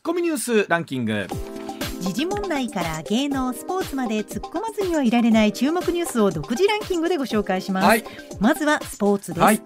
[0.00, 1.26] ッコミニュースランキング。
[2.00, 8.04] 時事問題から芸能スポーツまで突っ込まずにはいられない注目ニュースを独自ランキングでご紹介します、はい。
[8.40, 9.60] まずはスポーツです、はい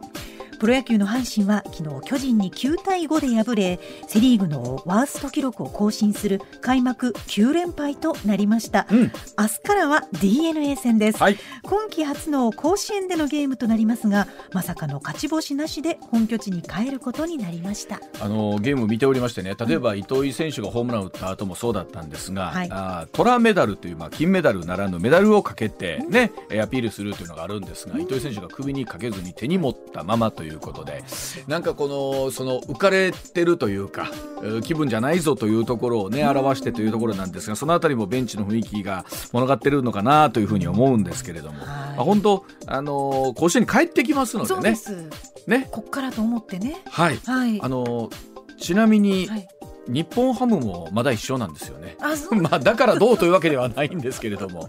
[0.64, 9.12] プロ野球の阪神は昨日巨人に9対5で敗れセ・リーグのワースト記録を更新する開幕9連敗となりました、うん。
[9.38, 11.36] 明日からは d n a 戦です、はい。
[11.64, 18.00] 今季初の甲子園でのゲームとなりますがまさかの勝ち星なしで本拠地に帰ることになりました。
[18.22, 22.68] あのゲーム見ておりましてね例えば糸井選手がホームランを打った後もそうだったんですが、はい。
[22.70, 31.04] あートラメダルという、まあ、金メダルならぬメダルをかけて、ねえアピールするというのがあるんですが、糸井選手が首にかけずに手に持ったままということで
[31.46, 34.10] なんかこのその浮かれてるというか
[34.42, 41.68] えー気分じゃないぞというところをね表してというところなんですがそのあたりもベンチの雰囲気が物語ってるのかなというふうに思うんですけれども、はい。
[41.68, 44.60] まあ、本当、あのー甲子園に帰ってきますのでね。
[44.70, 45.08] です。
[45.46, 46.82] ねこっからと思ってね。
[46.86, 47.18] はい。
[47.26, 47.60] はい。
[47.60, 48.10] あの
[48.58, 49.48] ちなみに、はい
[49.86, 51.96] 日本ハムもまだ一緒なんですよね。
[52.32, 54.68] まあだからどうというわけではないんですけれども、は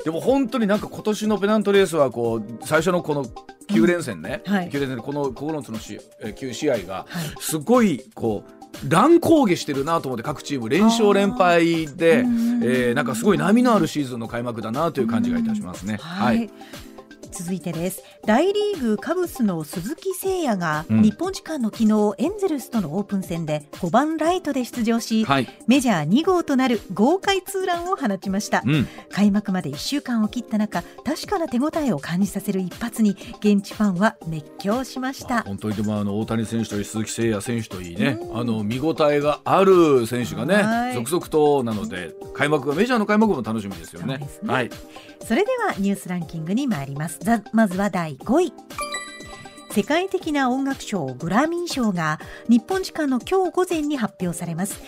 [0.00, 3.24] い、でも本当になんか今年のペナントレースはこう最初のこの
[3.68, 4.52] 9連戦ね、うん。
[4.52, 4.68] はい。
[4.70, 7.24] 9連戦この9つのしえー9試合がはい。
[7.40, 15.98] すごいこう乱高下してるなと思って各チーム連勝連敗で、うんえーなんかすごい波のあるシーズンの開幕だなという感じがいたしますね。
[16.00, 16.44] は、はい。
[16.44, 16.50] い。
[17.30, 21.02] 続いてです大リーグカブスの鈴木誠也が、うん。
[21.02, 25.48] 日本時間の昨日エンゼルスとのオープン戦で5番ライトで出場し、はい。
[25.66, 28.86] メジャー2号となる豪快ツーランを放ちました、うん。
[29.10, 35.44] 開幕まで1週間を切った中確かな手応えを感じさせる一発に現地ファンは熱狂しました。
[35.44, 35.76] 本当に。
[35.76, 38.38] でもあの大谷選手といい鈴木誠也選手といいね、うん。
[38.40, 40.94] あの見応えがある選手がね、はい。
[40.96, 44.18] 続々となので開幕がメジャーの開幕も楽しみですよね。
[44.18, 44.28] ね。
[44.46, 44.70] はい。
[45.26, 47.20] それではニュースランキングに参ります。
[47.22, 48.52] ざまずは第5位
[49.70, 54.80] 世界的な音楽賞グラミー賞が日本時間の今日午前に発表されます。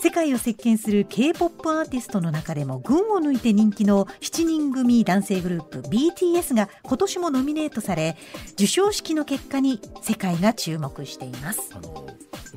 [0.00, 8.16] 世界を席巻する K-POP アーティストの中でも群を抜いて人気の7人組男性グループ BTS が今年もノミネートされ
[8.50, 12.06] 授賞式の結果に世界が注目しています、あの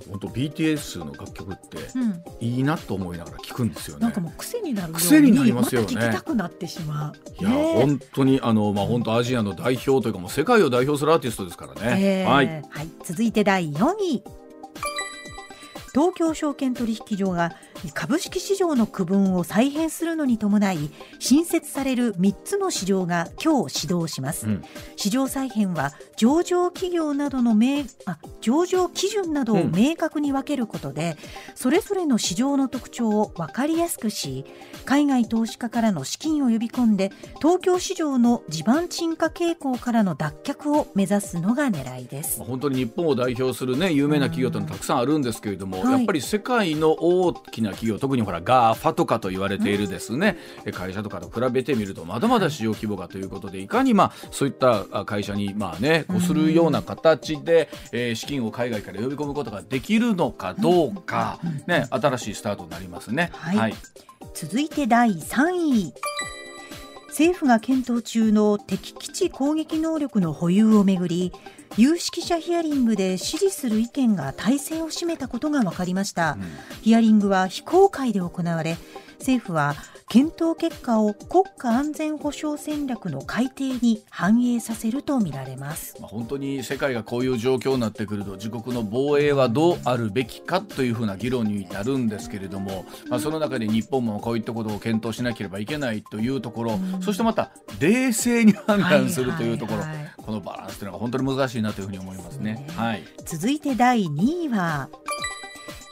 [0.09, 4.03] 本当 BTS の楽曲ってうん、いいなと思いながら聞くんですよね。
[4.03, 5.87] なんかもう癖になるように癖になりますよね。
[5.93, 7.13] また聞きたくなってしまう。
[7.39, 12.47] いや、本当にあのまあ本当アジアの代表というかもう世界を代表するアーティストですからね、えーはい。
[12.47, 14.23] はい、続いて第4位
[15.95, 17.55] 東京証券取引所が
[17.93, 24.63] 株式市場の区分を再編するのに伴い新設される3つの市場が今日始動します、うん。
[24.95, 31.17] 市場再編は上場企業などの明あ上場基準などを明確に分けることで、
[31.53, 34.45] それぞれの市場の特徴を分かりやすくし
[34.85, 42.39] 海外投資家からの資金を呼び込んで東京市場の地盤沈下傾向からの脱却を目指すのが狙いです。
[42.39, 45.91] まあ本当に日本を代表するね有名な企業というのはたくさんあるんですけれども、はい。
[45.93, 63.29] やっぱり世界の大きな企業特にほら GAFA とかと言われているですね、え会社とかと比べてみるとまだまだ市場規模がということでいかにまあそういったあ会社にまあねこうするような形で、えー資金を海外から呼び込むことができるのかどうか、ね、新しいスタートになりますね。
[63.33, 63.73] はい。
[64.33, 65.93] 続いて第3位。
[67.09, 71.31] 政府が検討中の敵基地攻撃能力の保有をめぐり
[71.77, 76.37] 有識者ヒアリングで支持する意見が大勢を占めたことが分かりました、
[76.81, 78.77] ヒアリングは非公開で行われ
[79.25, 79.73] 政府は
[80.07, 85.97] 検討結果を国家安全保障戦略の改定に反映させるとみられます。
[85.99, 97.49] まあ、本当に世界がこういう状況になってくると自国の防衛はどうあるべきかというふうな議論になるんですけれども、まあ、その中で日本もこういったことを検討しなければいけないというところ、そしてまた
[97.79, 102.65] 冷静に判断するというところ、はいはいはいこのバランスというのが本当に難しいなというふうに思いますね。
[102.67, 102.81] そうね。
[102.81, 103.03] はい。
[103.25, 104.89] 続いて第2位は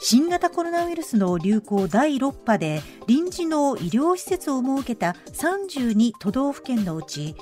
[0.06, 7.34] 新型コロナウイルスの流行第6波で臨時の医療施設を設けた32都道府県のうち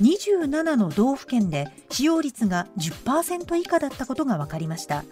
[0.00, 5.04] 27の道府県で使用率が10%以下だったことが分かりました。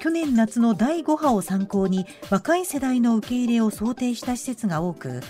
[0.00, 5.20] 去年夏の第5波を参考に若い世代の受け入れを想定した施設が多く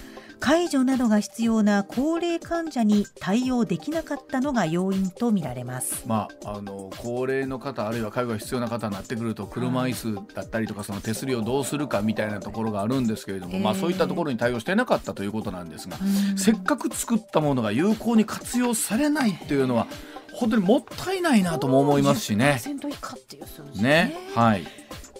[0.41, 6.03] 介助などが必要な高齢患者に対応できなかったのが要因とみられます。
[6.07, 16.39] まあ、あの高齢の方あるいは介護が必要な方になってくると車椅子だったりとかその手すりをどうするかみたいなところがあるんですけれども、えーまあ、そういったところに対応していなかったということなんですが、うん。
[16.39, 19.87] せっかく作ったものが有効に活用されないっていうのは
[20.33, 22.59] 本当にもったいないなとも思いますしね。
[22.61, 24.17] 10%以下っていう数字ね。
[24.35, 24.65] はい、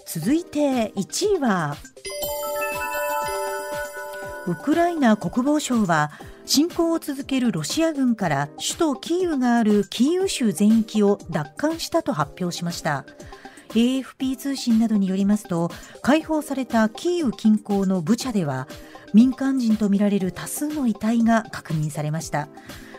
[0.07, 1.75] 続いて1位は
[4.47, 6.11] ウクライナ国防省は
[6.45, 13.05] 侵攻を続けるロシア軍から首都キーウがあるキーウ州全域を奪還したと発表しました。
[13.69, 15.69] AFP 通信などによりますと
[16.01, 18.67] 解放されたキーウ近郊のブチャでは
[19.13, 22.47] 民間人とみられる多数の遺体が確認されました。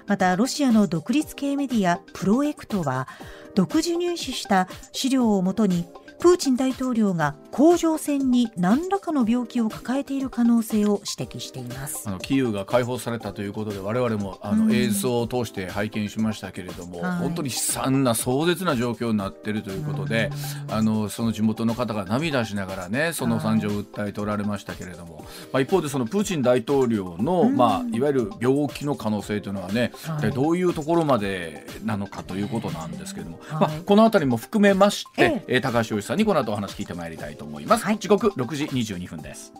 [0.07, 3.09] またロシアの独立系メディアプロエクトは
[3.55, 5.87] 独自入手した資料をもとに
[6.23, 12.09] プーチン大統領が甲状腺に何らかの病気を抱えている可能性を指摘しています。
[12.09, 20.31] あのキーウが解放されたということで我々もあの映像を通して拝見しましたけれども、うん、本当に悲惨な壮絶な状況になっているということで、
[20.71, 35.61] あのその地元の方が涙しながらねその惨状を訴えておられましたけれども、まあ、一方でそのプーチン大統領の、まあ、いわゆる病気の可能性というのはね、はい、どういうところまでなのかということなんですけれども、はい、まあ、この辺りも含めまして、ええ。
[35.61, 39.53] 高橋さんにこの後お話聞いてまいりたいと思います、はい、時刻6時22分です。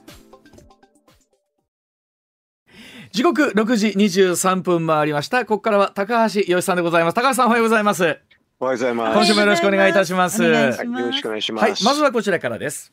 [3.13, 5.45] 時刻6時23分回りました。
[5.45, 7.15] ここからは高橋洋さんでございます。
[7.15, 8.03] 高橋さんおはようございます。
[8.03, 8.19] おはよ
[8.61, 9.15] うございます。
[9.15, 10.43] 今週もよろしくお願いいたします。
[10.43, 10.73] よろ
[11.13, 12.93] しくお願いします、はい、まずはこちらからです。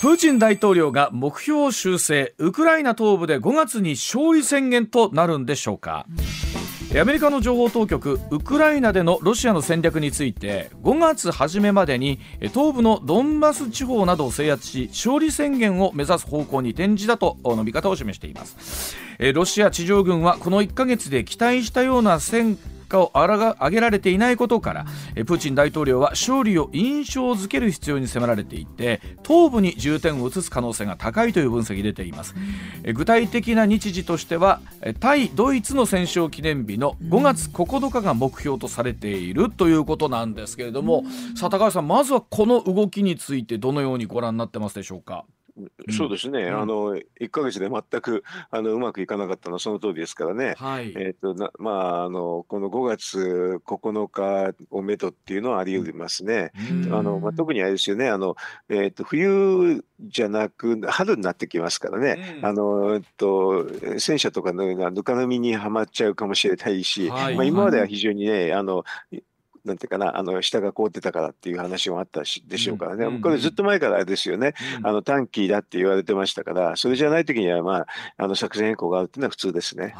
[0.00, 6.06] プーチン大統領が目標修正ウクライナ東部で5月に勝利宣言となるんでしょうか、
[7.00, 12.20] アメリカの情報当局ウクライナでのロシアの戦略について5月初めまでに
[12.52, 18.96] 東部のドンバス地方などを制圧し勝利宣言を目指す方向に転じたとの見方を示しています。
[19.34, 22.56] ロシア地上軍はこの1ヶ月で期待したような戦
[22.94, 24.84] 果を挙げられていないことから
[25.26, 32.34] プーチン大統領は勝利を印象づける必要に迫られていて東部に重点を移す可能性が高いという分析が出ています。
[32.94, 34.60] 具体的な日時としては
[35.00, 41.04] 対ドイツの戦勝記念日の5月9日が目標とされているということなんですけれども
[41.36, 45.24] さあ高橋さんまずはこの動きについてどのようにご覧になってますでしょうか？
[45.96, 56.52] そうですね、うん、あの1か月で全くあのうまくいかなかったのはその通りですからね、はい、えーとなまあ、あのこの5月9日をめどっていうのはあり得ますね。
[56.90, 58.08] あのまあ、特にあれですよね。
[58.08, 58.36] あの、
[58.68, 63.66] えーと、冬じゃなく春になってきますからね、あのえっと、
[63.98, 68.84] 戦車とかのようなぬかるみにはまっちゃうかもしれないし、はい、まあ、今までは非常にねあの
[69.64, 73.06] なんていうかな、あの、下が凍ってたからっていう話もあったし、でしょうからね。
[73.06, 74.54] うん、これずっと前からですよね。
[74.78, 77.86] うん、あの、短期だって言われてましたから、それじゃない時には、まあ、
[78.18, 79.94] あの、作戦変更があるっていうのは普通ですね。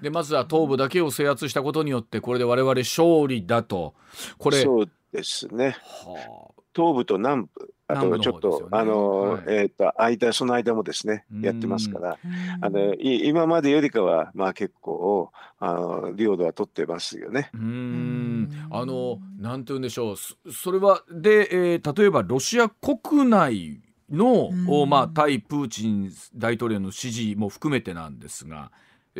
[0.00, 3.94] で、まずは東部だけを制圧したことによって、これで我々勝利だと。
[4.38, 4.62] これ。
[4.62, 5.76] そうですね。
[6.06, 7.74] はあ、東部と南部。
[7.90, 12.18] あとちょっと、ね、あの、はい、えっ、ー、と間その間もですねやってますから。
[12.60, 17.50] あの今までよりかはまあ結構あの領土は取ってますよね。
[17.54, 18.50] うん。
[18.70, 20.52] あのなんて言うんでしょう。
[20.52, 23.80] それはで、えー、例えばロシア国内
[24.10, 24.50] の、
[24.86, 28.70] まあ、対プーチン大統領の支持も含めてなんですが。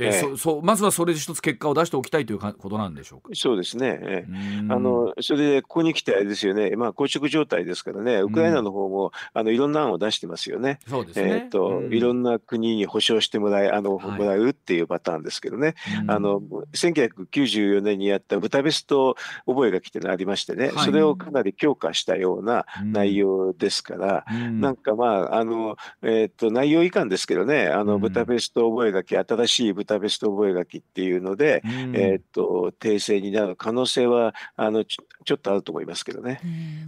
[0.00, 3.31] えー、そそまずはそれで一つ結果を出しておきたいということなんでしょうか？
[3.35, 3.99] そうですね。
[4.03, 6.75] えー、あのそれでここに来てあれですよね。
[6.77, 8.17] まあ硬直状態ですからね。
[8.19, 10.79] ウクライナの方もあのいろんな案を出してますよね。
[10.89, 11.43] そうですね。
[11.45, 15.75] えっ、と、いろんな国に保証してもらえあの、はい、もらうっていうパターンですけどね。
[16.06, 16.41] あの
[16.73, 19.17] 1994年にやったブタペスト
[19.47, 27.69] 覚書ってのありましてね、はい、それをかなり強化したような内容ですから、なんかまああのえっ、と内容いかんですけどね。
[27.69, 36.40] あのブタペスト覚書新しいブタベスト覚書っていうので、うん、えー、っと訂正になる可能性はあのちょっとあると思いますけどね。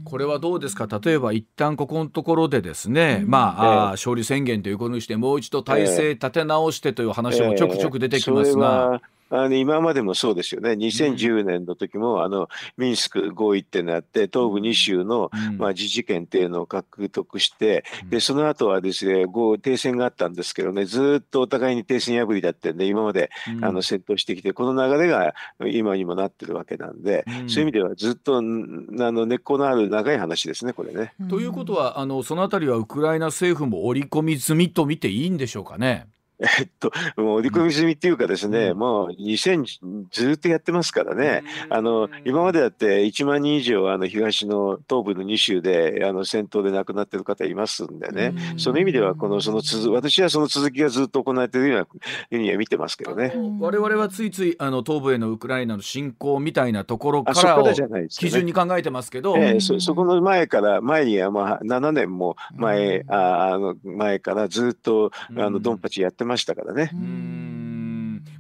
[0.05, 0.87] これはどうですか？
[0.87, 9.01] 例えば一旦ここのところでですね、うん、まあ、えー、勝利宣言ということにしてもう一度体制立て直してという話もちょくちょく出てきますが。
[9.03, 23.31] えーあの今までもそうですよね、2010年の時も、うん、あのミンスク合意っていうのがあって、東部2州の、うん、まあ、自治権っていうのを獲得して、うん、でその後はですね合停戦があったんですけどね、ずっとお互いに停戦破りだったんで、今まで、
[23.63, 31.15] あの戦闘してきて、この流れが今にもなってるわけなんで、そういう意味ではずっとあの根っこのある長い話ですね、これね。
[31.29, 36.09] ということは、あのそのあたりはウクライナ政府も織り込み済みと見ていいんでしょうかね。
[36.41, 51.87] えっと、もう織り込み済みっていうかですね、うん、もう2000ずっとやってますからね、うん、あの今までだって1万人以上あの東の東部の2州であの戦闘で亡くなってる方いますんでね、うん、その意味ではこのその続私はその続きがずっと行われているような
[52.31, 53.33] ふうには見てますけどね。
[53.61, 57.73] 我々はついついあの東部へのウクライナの侵攻みたいなところからを
[58.09, 66.91] 基準に考えてますけど、えー、そそこの前から前にはまあ7年も前、ああの前からずっとあのドンパチやってますましたからね。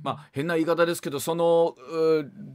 [0.02, 1.74] まあ、変な言い方ですけどその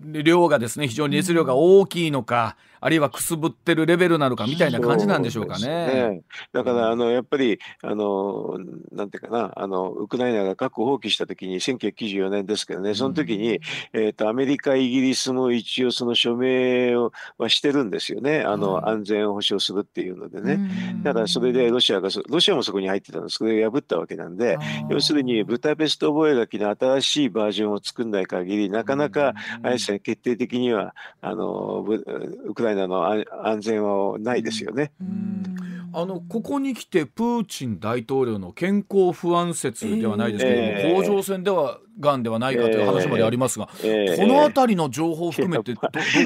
[0.03, 5.65] 量がですね非常に熱量が大きいのか、あるいはくすぶってるレベルなのかみたいな感じなんでしょうかね。
[5.65, 6.21] ね。
[6.53, 8.59] だからあのやっぱりあの
[8.91, 13.59] なんていうかなあのウクライナが核を放棄した時に1994年ですけどねその時に、
[13.91, 18.41] えーと、アメリカイギリスも一応その署名をはしてるんですよね。
[18.41, 20.59] あの、安全を保障するっていうのでね。
[21.03, 23.37] ただそれでロシアがロシアもそこに入ってたんです。
[23.37, 24.57] それを破ったわけなんで
[24.89, 31.83] 要するにブタペスト覚書の新しいバージョンを作んない限りなかなかあれですね決定的にはあの
[32.45, 34.91] ウクライナの安全はないですよね。
[35.97, 45.73] あのここに来てプーチン大統領の健康不安説ではないですけども、えー、甲状腺ではがんではないかという話までありますが、えー、この辺りの情報を含めて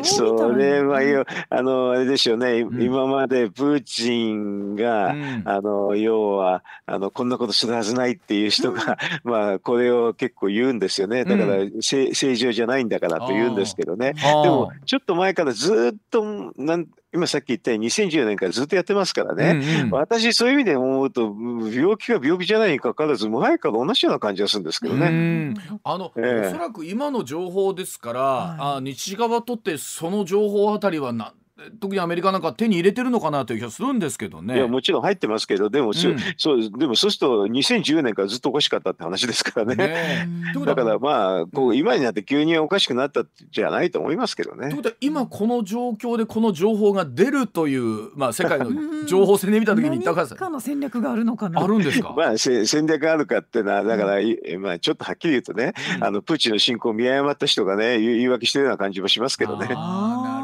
[0.04, 11.26] それはあのあれでしょうね、うん、今までプーチンが、うん、あの要はあのこんなことするはずないっていう人が、うん、 まあこれを結構言うんですよね。
[11.26, 14.14] だから、正常じゃないんだからと言うんですけどね。
[14.14, 25.56] でもちょっと前からずっとなん今さっき言ったように2010年からずっとやってますからね、うんうん、私そういう意味で思うと病気が病気じゃないにかかわらず前から同じような感じがするんですけどね。
[25.84, 31.34] あの、えー、おそらく今の情報ですから、はい、あ西側とってその情報あたりはな
[31.80, 34.56] 特にアメリカなんか手に入れてるのかなという気がするんですけどね。
[34.56, 35.94] いやもちろん入ってますけどでも、うん、
[36.38, 39.76] そうでもそうすると2010年からずっとおかしかったって話ですからね。
[39.76, 40.28] ね
[40.66, 44.70] だからまあこう今になって急におかしくなったじゃないと思いますけどね。
[44.70, 50.38] ということは今この状況でこの情報が出るという、まあ、世界の情報戦で見た時に高橋さん。
[50.38, 51.62] 何かの戦略があるのかな。
[51.62, 52.14] あるんですか？
[52.18, 59.68] まあ戦略があるかっていうのはだから、うん、まあちょっとはっきり言うとね、うん、あのプーチンの侵攻を見誤った人がね言い訳してるような感じもしますけどね。
[59.72, 60.39] あ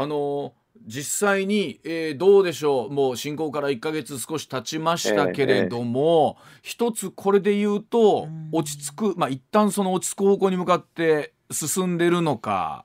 [0.00, 0.54] あの
[0.86, 2.92] 実際に、えー、どうでしょう。
[2.92, 9.14] もう侵攻から1か月少し経ちましたけれども、えーえー、一つこれで言うと落ち着く。
[9.16, 12.84] まあ一旦その落ち着く方向に向かって進んでるのか。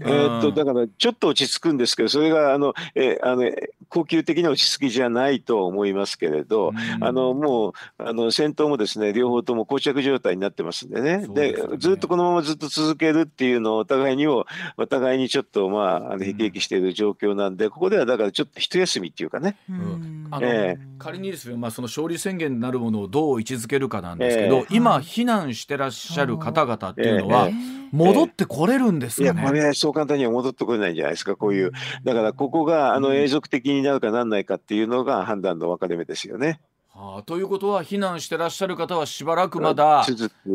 [0.00, 3.44] えっとだからちょっと落ち着くんですけどそれがあの、えあの
[3.88, 11.26] 恒久的な落ち着きじゃないと思いますけれど、あのもうあの戦闘もですね両方とも膠着状態になってますんでね。
[11.28, 19.56] で、ね、ずっとこのままずっと続けるっていうのをお互いにもお互いにちょっとまああの辟易している状況なんで、ここではだからちょっと一休みっていうかね。
[19.70, 20.28] うん。
[20.30, 31.72] あの、えー、仮にですね、まあ、その勝利宣言なるものをどう位置づけるかなんですけど、えー、今避難してらっしゃる方々っていうのは、えー戻ってこれるんですか、ね、いやこれはそう簡単には戻ってこれないんじゃないですかこういう。
[32.04, 36.60] だからここがあの永続的になるかなんないかっていうのが判断の分かれ目ですよね。
[36.88, 40.04] はあ、ということは避難してらっしゃる方はしばらくまだ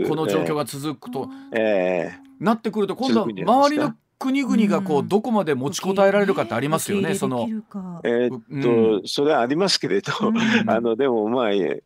[0.08, 7.14] この状況が続くと、えー、なってくると今度は周りの国々がこうどこまで持ちこたえられるかってありますよね。
[7.14, 7.46] その。
[8.06, 10.14] えー、っと、うん、それはありますけれど、
[10.68, 11.82] あのでもまあえ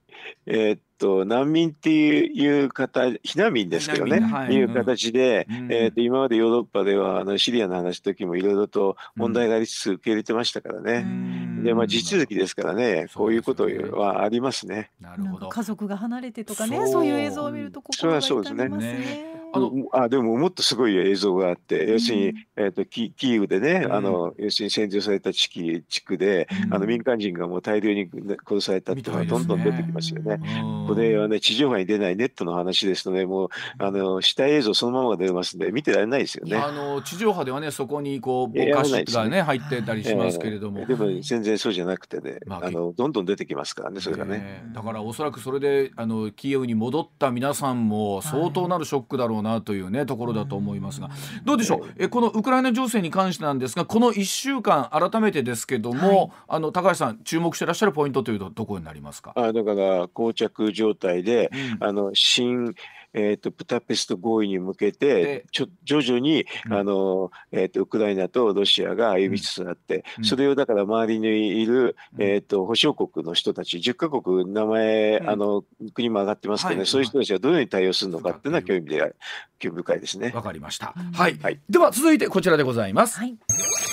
[0.46, 13.66] ー、っと難民っていう方避難民ですけどね、はい、いう形で、うん、えー、と今までヨーロッパではあのシリアの話の時もいろいろと問題がありつつ受け入れてましたからね、うん、でまあ、地続きですからねこういうこと
[13.98, 14.92] はありますね。
[15.02, 15.50] なるほど。
[15.50, 17.06] 家族が離れてとかねそう。
[17.06, 19.38] いう映像を見ると心が痛みますね。
[19.60, 28.10] ねあのあでももっとすごい映像があって、要するに、えーと、キキーウでね、あの要するに占領された地域地区で、あの民間人がもう大量に
[28.48, 30.40] 殺されたっていうのがどんどん出てきますよね。
[30.88, 36.58] これはね、地上波に出ないネットの話ですので、もう、あの、死体映像そのままが出ますんで、見てられないですよね。
[36.58, 40.82] あの、地上波ではね、そこに、こう、ぼかしがね、入ってたりしますけれども。
[40.82, 44.66] えー、でも、全然そうじゃなくてね、まあ、あの、どんどん出てきますからね、それがね。
[44.74, 51.10] だから、おそらくそれで、あの、キーウに戻った皆さんも、相当なるショックだろうなというね、ところだと思いますが。
[51.44, 59.34] どうでしょう、え、このウクライナ情勢に関してなんですが、この1週間、改めてですけども、はい、あの、高橋さん、注目してらっしゃるポイントというと、どこになりますか？
[59.36, 62.76] あ、だから、膠着状態で、うん、あの新
[63.14, 79.16] えーと、ブタペスト合意に向けてちょ徐々に、うん、あのえーと、ウクライナとロシアが歩みつつあって、うん、それをだから周りにいる、うん、えーと、保証国の人たち10か国名前、あの国も上がってますけどね、はい、そういう人たちはどのように対応するのかっていうのは興味で
[79.60, 80.32] 興味深いですね。
[80.34, 83.18] わかりました、はい、はい、では続いてこちらでございます。
[83.18, 83.38] はい、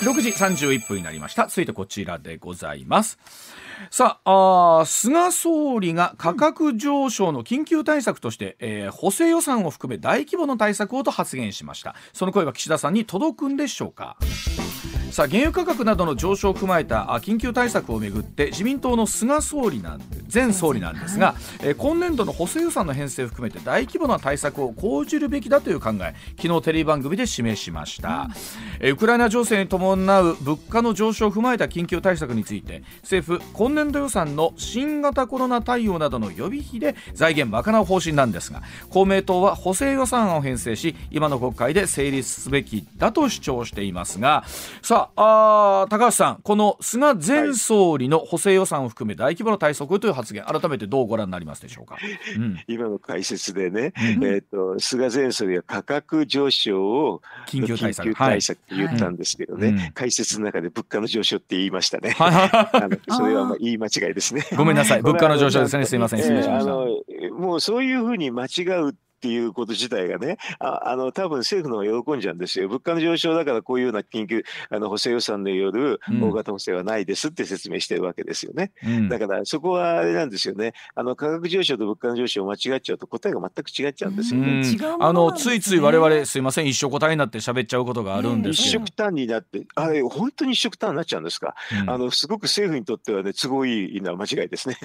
[0.01, 1.47] 6時31分になりました。
[1.47, 3.17] 続いてこちらでございます。
[3.89, 14.17] さああ菅総理が価格上昇の緊急対策として、えー、補正予算を含め大規模な対策をと発言しましたその声は岸田さんに届くんでしょうか
[15.15, 20.01] さあ原油価格などの上昇を踏まえた緊急対策をめぐって自民党の菅総理なん
[20.33, 21.35] 前総理なんですが、はい、
[21.69, 28.29] え今年度の補正予算の編成を含めて大規模な対策を講じるべきだという考え昨日テレビ番組で示しました、
[28.81, 44.43] うん、ウクライナ情勢に伴う物価の上昇を踏まえた緊急対策について政府今年度予算の新型コロナ対応などの予備費で財源賄う方針なんですが公明党は補正予算案を編成し今の国会で成立すべきだと主張していますが
[44.81, 51.97] さああ高橋さんこの菅前総理の補正予算を含め大規模な対策という発言改めてどうご覧になりますでしょうか、
[52.37, 62.15] うん、今の解説でね、うん、えーと、菅前総理は価格上昇を緊急対策対策って言ったんですけどね、はい、解説の中で物価の上昇って言いましたね。
[62.19, 64.45] あのそれはまあ言い間違いですね。
[64.55, 65.85] ごめんなさい、 物価の上昇ですね。
[65.85, 66.71] すみません、失礼しました。
[66.71, 72.67] えー、もうそういうふうに間違うっていうこと自体がね、ああの多分政府の方が喜んじゃうんですよ。
[72.67, 78.71] 物価の上昇だからこういうような緊急あの補正予算による大型補正はないですって説明してるわけですよね。
[78.85, 80.73] うん、だからそこはあれなんですよね。
[80.93, 84.61] あの価格上昇と物価の上昇を間違っちゃうと答えが全く違っちゃうんですよね。
[84.61, 91.55] うん、あのついつい我々すいません一緒答えになって喋っちゃうことがあるんです一色単になってあれ本当に一色単になっちゃうんですか？
[91.81, 94.77] うん、あのすごく政府にとってはね都合いいのは間違いですね。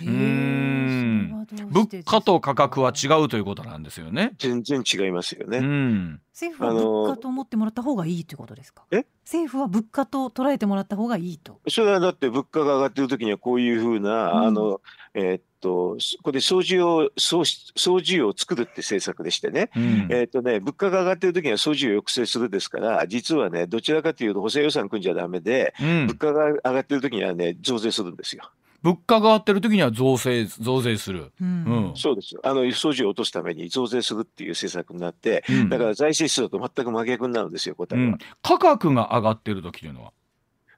[1.70, 4.30] 物価と価格は違うということなんですよね。
[4.39, 5.59] 全然違いますよね。
[5.59, 8.85] うん、政府は物価と思ってもらった方がいいということですか？
[8.91, 9.05] え？
[9.25, 11.61] 政府は物価と捉えてもらった方がいいと。
[11.69, 14.81] それはだって物価が上がってる時にはこういうふうな、うん、あの
[15.15, 28.51] えー、っとこれ総需要総総需要を作るって政策でしてね、うん、えー、っとね物価が上がってる時には総需要を抑制するですから実はねどちらかというと補正予算組んじゃダメで、うん、物価が上がってる時にはね増税するんですよ。
[28.83, 40.13] 物価が上がってる時には増税増税する、うん、そうですあの輸送費を落とすために増税するっていう政策になって、うん、だから財政出動と全く真逆になるんですよ答えは、うん、価格が上がってる時というのは？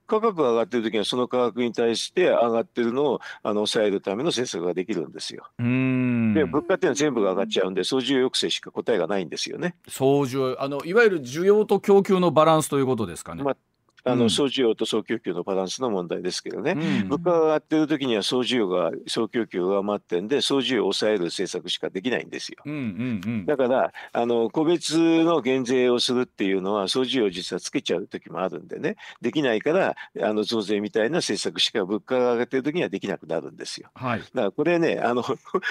[0.09, 5.47] 価格が上がってる時にはその価格に対して上がってるのをあの抑えるための政策ができるんですよ。
[5.59, 9.75] で物価っていうのは全部が上がっちゃうんで総需要抑制しか答えがないんですよね。
[9.89, 13.43] 総需要あのいわゆる需要と供給のバランスということですかね。
[13.43, 13.57] まあ
[14.05, 28.97] あの総需要と総供給のバランスの問題ですけどね、うん、物価が上がってる時には総需要が総供給が上回ってんで総需要を抑える政策しかできないんですよ、うんうんうん、だからあの個別の減税をするっていうのは総需要を実はつけちゃう時もあるんでね。
[29.21, 35.25] できないからあの増税みたいな政策しか物価が上がってる時にはできなくなるんですよ、はい、だからこれねあの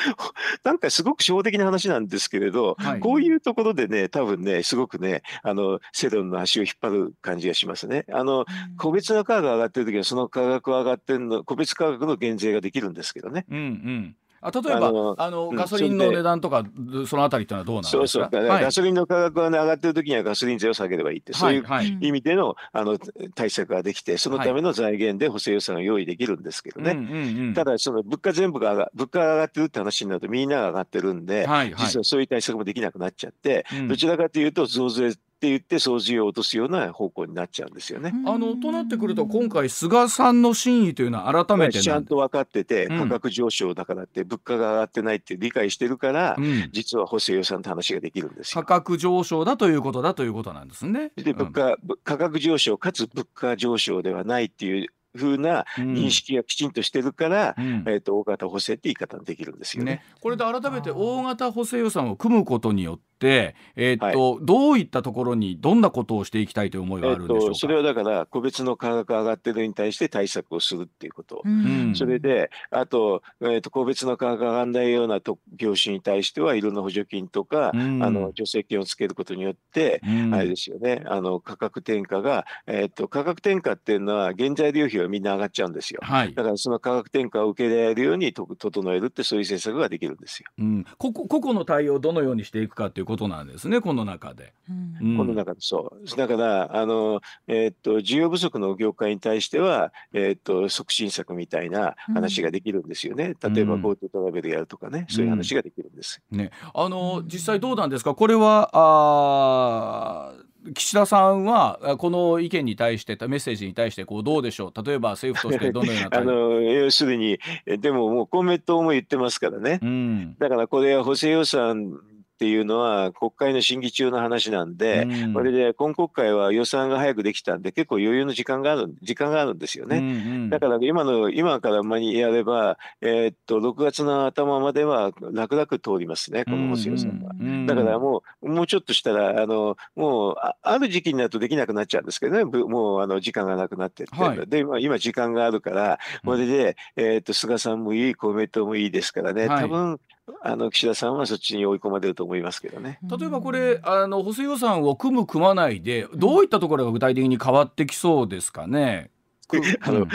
[0.63, 8.05] なんかすごく初歩的な話なんですけれど、はい、こういうところでね多分ねすごくねあのセドンの足を引っ張る感じがしますね。
[8.11, 8.45] あの、
[8.77, 13.45] 個別の価格が上がってる時はその価格上がってるの個別価格の減税ができるんですけどね。
[13.49, 14.15] うんうん。
[14.43, 17.97] あ例えばあのガソリンの値段とか、うん、そのあたりっていうのはどうなんですか？
[17.97, 21.63] そうそう、はい、ガソリンの価格が、ね、上がってる時にはガソリン税を下げればいいって、そういう
[22.01, 22.97] 意味でのあの
[23.35, 38.13] 対策ができてそのための財源で補正予算を用意できるんですけどね、はい、ただその物価全部が上が物価が上がってるって話になるとみんなが上がってるんで、はいはい、実はそういう対策もできなくなっちゃって、うん、どちらかというと増税って言って掃除を落とすような方向になっちゃうんですよね。
[38.27, 42.05] あのとなってくると今回菅さんの真意というのは改めてちゃん。
[42.05, 51.11] と分かってて価格上昇だからって物価が上がってないって理解してるから、うん、実は補正予算って話ができるんです価格上昇だということだということなんですね。
[51.15, 59.95] で物価、うん、価格上昇かつ物価上昇ではないっていうふうな認識がきちんとしてるから、うん、えーと、大型補正って言い方できるんですよね。
[59.95, 60.03] ね。
[60.21, 75.19] これで改めて大型補正予算を組むことによって、えーと、はい、どういったところにどんなことをしていきたいという思いがあるんでしょうか、えー、それはだから個別の価格が上がってるに対して対策をするっていうこと、うん、それであと,、えーと、個別の価格が上がらないような
[75.55, 81.03] 業種に対してはいろんな補助金とか、うん、あの助成金をつけることによって、うん、あれですよね。
[81.05, 94.53] あの価格転嫁が、えー、と価格転嫁っていうのは原材料費はみんな上がっちゃうんですよ、はい、だからその価格転嫁を受け入れられるように整えるってそういう政策ができるんですよ、うん、個々の対応をどのようにしていくかということなんですねこの中で、
[95.01, 96.17] うん、この中でそう。
[96.17, 108.15] だからあの、えー、っと需要不足の業界に対しては、えー、っと促進策みたいな話ができるんですよね、うん、例えば GoTo トラベルやるとかね、そういう話ができるんです、ね、あの実際どうなんですか？
[108.15, 110.33] これはあ
[110.75, 114.85] 岸田さんはこの意見に対してメッセージに対してこうどうでしょう？
[114.85, 121.99] 例えば政府としてどのような あの要するにでももう公明党も言ってますからね、うん、だからこれは補正予算
[122.41, 129.97] っっていうのは国会の審議中の話なんで、うん、これで今国会は予算が早くできたんで結構余裕の時間がある時間があるんですよね。
[129.97, 130.09] うんう
[130.47, 137.35] ん、だから今の今から間にやれば、えー、っと6月の頭までは楽々通りますねこの補正予算は。
[137.39, 149.99] うんうん、だからもうもうちょっとしたらあのもうある時期になるとできなくなっちゃうんですけどねもうあの時間がなくなってって、はい、で今今時間があるからこれで、えー、っと菅さんもいい公明党もいいですからね、はい、多分
[150.43, 152.99] あの岸田さんはそっちに追い込まれると思いますけどね。
[153.03, 159.11] 例えばこれあの補正予算を組む組まないでどういったところが具体的に変わってきそうですかね？
[159.81, 160.07] あの、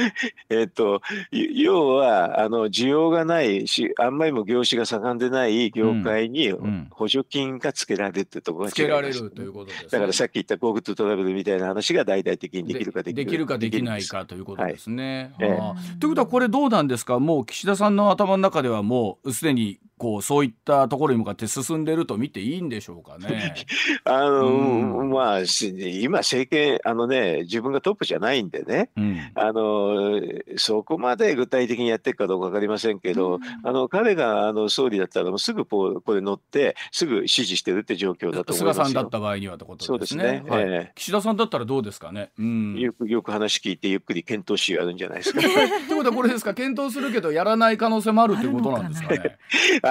[0.49, 6.53] えっ、と、要は、あの、需要がないし、あんまりも業種が盛んでない業界に
[6.91, 15.35] 補助金がつけられるってところがつけられるということです、ね、だからさっき言った GoTo トラベルみたいな話が大々的にできるかできるできるかできないかということですね。
[15.39, 17.19] ということはこれどうなんですか？
[17.19, 23.55] もう岸田さんの頭の中ではもうすでにこうそういったところに向かって進んでると見ていいんでしょうかね。
[24.05, 30.21] あの、うん、まあ今政権あのね自分がトップじゃないんでね、うん、あの
[30.57, 40.23] そこまで具体的にやっていくかどうか分かりませんけど、うん、あの彼があの総理だったらもうすぐここれ乗ってすぐ指示してるって状況だと思います菅さんだった場合にはってことですね。
[40.23, 42.31] そうですね、はい、えー、岸田さんだったらどうですかね。
[42.39, 45.41] うん、よくよく話聞いてゆっくり検討しやるんじゃないですか。
[45.47, 45.53] とい
[45.95, 46.53] うことはこれですか？
[46.55, 49.39] 検討するけどやらない可能性もあるっていうことなんですかね。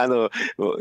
[0.04, 0.30] あの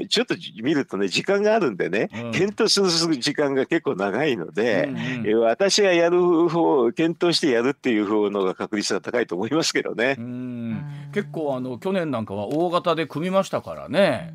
[0.09, 10.16] ちょっと見るとね時間があるんでね、うん、検討する時間が結構長いので、うんうん、私がやる方検討してやるっていう方のが確率が高いと思いますけどね。
[11.12, 14.35] 結構あの去年なんかは大型で組みましたからね。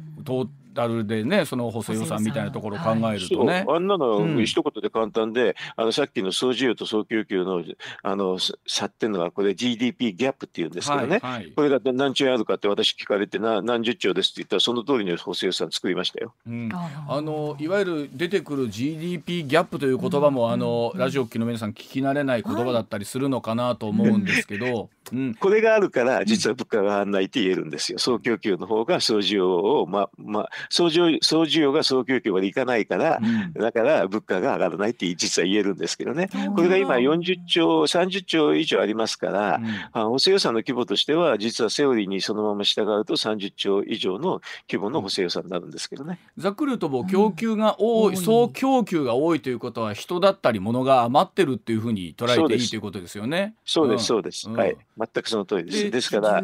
[0.79, 3.65] タルでねその補正予算みたいなところを考えるとね。
[3.67, 7.63] あんなの一言で簡単で、あのさっきの総需要と総供給の
[8.03, 16.33] あの差っていうのはこれ GDP ギャップっていうんですけどね、はいはい、これが何兆円あるかって私聞かれてな何十兆ですって言ったらその通りの補正予算作りましたよ。
[16.47, 24.89] うん、あのいわゆる出てくる GDP ギャップという言葉も、うん、あのラジオ機の皆さん聞き慣れない言葉だったりするのかなと思うんですけど。
[25.11, 27.99] うん、これがあるから実は物価が上がらないって言えるんですよ。
[27.99, 36.29] 総供給の方が総需要をまま総需総需要が総供給までいかないから、うん、だから物価が上がらないって実は言えるんですけどね。
[36.55, 39.61] これが今40兆30兆以上ありますから、
[39.95, 46.19] うん、補正予算の規模としては実はセオリーにそのまま従うと30兆以上の規模の補正予算になるんですけどね。
[46.37, 53.55] ざっくり言うともう供給が多い、総供給が多いということは人だったり物が余ってるっていうふうに捉えていいということですよね。
[53.65, 54.05] そうです。
[54.05, 54.77] そうです、はい。
[54.97, 55.91] 全くその通りです。
[55.91, 56.41] ですから、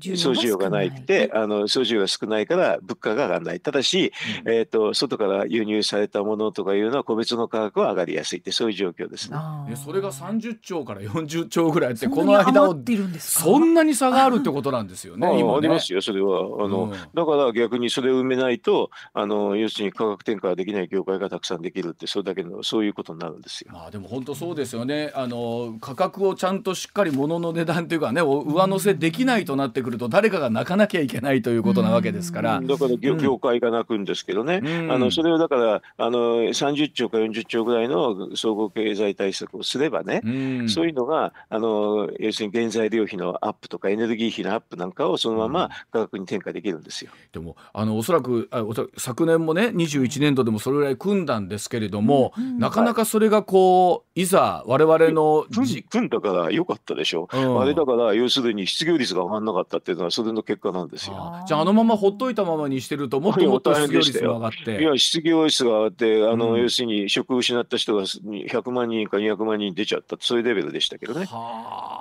[0.00, 3.60] 総需要がないって、あの総需要が少ないから物価が上がらない。
[3.60, 4.12] ただし、
[4.44, 9.38] うん、えっ、ー、と外から輸入されたものとかいうのは個別の価格は上がりやすいってそういう状況ですね。
[9.76, 12.76] それが30兆から40兆ぐらいってこの間を
[13.18, 15.26] そんなに差があるってことなんですよね。
[15.38, 23.70] 今ねありますよそれはあの、うん、だから逆にそれを埋めないとあの要するに価格転嫁ができない業界がたくさんできるってそれだけのそういうことになるんですよ。
[23.72, 25.12] まあでも本当そうですよね。
[25.14, 32.60] あの価格をちゃんとしっかり物の値段というかね上乗せできないとなってくると誰かが泣かなきゃいけないということなわけですから。
[32.60, 40.22] だから業,、業界が泣くんですけどね、あのそれをだからあの30兆か40兆ぐらいの総合経済対策をすればね、
[40.68, 47.10] そういうのがあの要するに原材料費のアップとかエネルギー費のアップなんかをそのまま価格に転嫁できるんですよ。
[47.32, 48.64] でもあのおそらくあ
[48.96, 55.44] 昨年もね21年度でもそれぐらい組んだんですけれども、なかなかそれがこういざ我々の
[55.90, 61.44] 組んだから良かったでしょ、うん、あれだから要するに失業率が上がらなかったっていうのはそれの結果なんですよ。
[61.46, 64.82] じゃああのままほっといたままにしてるともっともっと失業率が上がって。
[64.82, 71.26] いや失業率が上がってあの、うん、要するに職を失った人が100万人か200万人出ちゃったそういうレベルでしたけどね。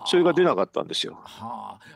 [0.06, 1.20] それが出なかったんですよ。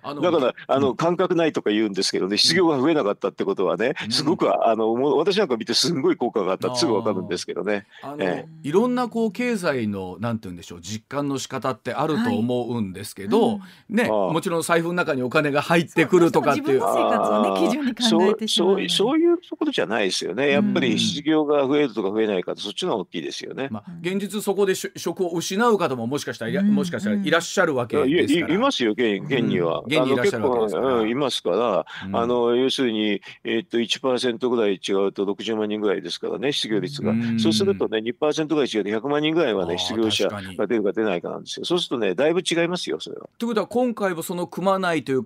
[0.03, 7.85] だからあの、感覚ないとか言うんですけどね失業が増えなかったってことはね、すごくあの私なんか見てすごい効果があったすぐ分かるんですけどね。
[8.19, 13.59] ええ、いろんなこう経済のなんて言うんでしょう実感の仕方ってあると思うんですけど、はい
[13.91, 16.79] うん、ねもちろん財布の中にお金が入ってくるとかっていう。
[16.79, 20.49] 生活をね基準に考えてしまうそうそういうところじゃないですよね。
[20.51, 28.53] やっぱり失業が増えるとか増えないかそっちの方が大きいですよね、まあ、現実そこで職を失う方ももしかしたらもしかしたらいらっしゃるわけですから。
[28.53, 41.65] いますよ現現には、現にいらっしゃるわけですから、うん、いますから、あの要するに、えー、っと1%ぐらい違うと60万人ぐらいですからね失業率が、そうするとね2%ぐらい違うと100万人ぐらいはね失業者が出るか出ないかなんですよ。
[41.65, 43.29] そうするとねだいぶ違いますよそれは。
[43.37, 45.25] ということは今回もその組まないという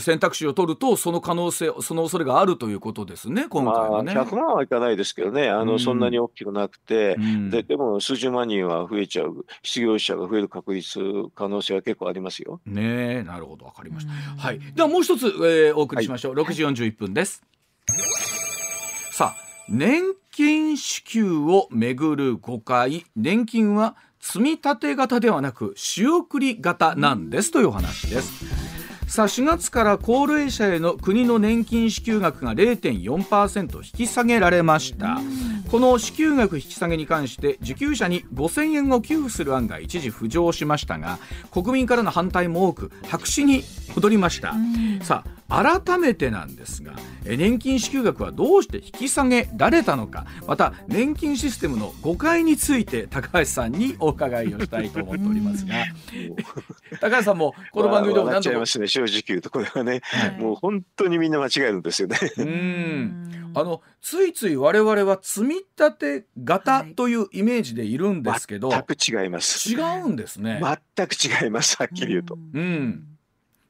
[0.00, 4.14] 選択肢を取るとその可能性その恐れがあるということですね今回はね。
[4.14, 11.00] まあ、100万はいかないですけどねあの、うん、そんなに大きくなくて、うん、ででも数十万人は増えちゃう失業者が増える確率
[11.34, 12.60] 可能性は結構ありますよ。
[12.66, 14.12] ねなるほどわかりました。
[14.12, 17.42] はいではもう一つ、えー、お送りしましょう、はい、6時41分です。
[19.12, 28.77] さあ年金支給をめぐる誤解年金は積み立て型ではなく仕送り型なんですという話です
[29.08, 35.18] さあ4月から高齢者への国の年金支給額が0.4%引き下げられました。
[35.70, 41.18] この支給額引き下げに関して受給者に5000円を給付する案が一時浮上しましたが
[41.50, 44.54] 国民からの反対も多く白紙に戻りました。
[45.02, 46.92] さあ改めてなんですが
[47.24, 50.26] 年金支給額はどうして引き下げられたのか。
[50.46, 55.74] また年金システムの誤解について高橋さんにお伺いをしたいと思っておりますが。
[57.00, 62.18] 高橋さんもこの番組でも何度も、まあ、正直言うとこれはね、はい、もう本当にみんな間違えるんですよね。
[62.36, 63.52] うん。
[63.54, 69.72] あのついつい我々は積み立て型というイメージでいるんですけど、はい、全く違います。
[69.72, 70.60] 違うんですね。
[70.96, 72.38] 全く違いますはっきり言うと。
[72.54, 73.17] うん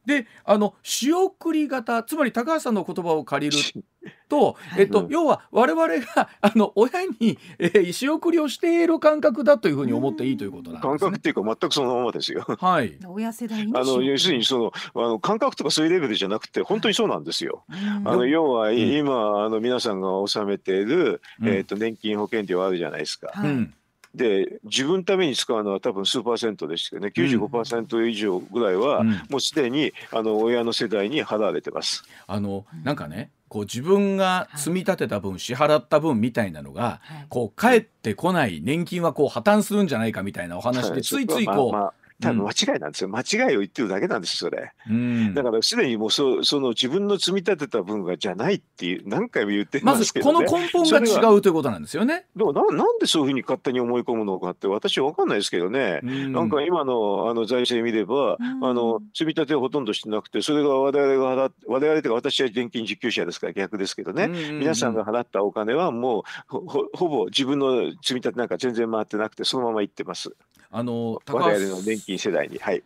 [0.08, 3.84] であの仕送り型つまり高橋さんの言葉を借りる
[4.30, 12.46] と、えっと、要は我々が あの親に、えー、仕送りをしている感覚だというふうに思っていいということなんです、ね、感覚っていうか全くそのままですよ。
[12.58, 12.96] はい。
[13.06, 17.64] 親世代あの要するにそのあの感覚とかそういうレベルじゃなくて本当にそうなんですよ。
[18.04, 23.30] あの要は、今あの皆さんが納めている、えっ、と年金保険料あるじゃないですか。
[23.36, 23.74] うん
[24.14, 27.12] で自分ために使うのは多分数パーセントですけどね。
[27.14, 32.04] 95%以上ぐらいはもうすでにあの親の世代に払われてます。
[32.26, 52.26] あのなんかねこう自分が積み立てた分、はい、支払った分みたいなのが、はい、こう返ってこない年金はこう破綻するんじゃないかみたいなお話でついついこう、まあまあ多分間違いなんですよ、うん、間違いを言ってるだけなんですそれ、うん、だからすでにもうそその自分の積み立てた分がじゃないっていう何回も言ってますけど、ね、まずこの根本が違うということなんですよね。
[52.34, 70.34] でもななんでそういうふうに勝手に思い込むのかって私は分かんないですけどね、うん、なんか今のあの財政見れば、あの積み立てをほとんどしてなくてそれが我々が払我々というか私は現金受給者ですから逆ですけどね、皆さんが払ったお金はもうほほぼ自分の積み立てなんか全然回ってなくてそのままいってます。
[70.70, 71.58] あの高橋。
[71.60, 72.82] の年金世代に、はい、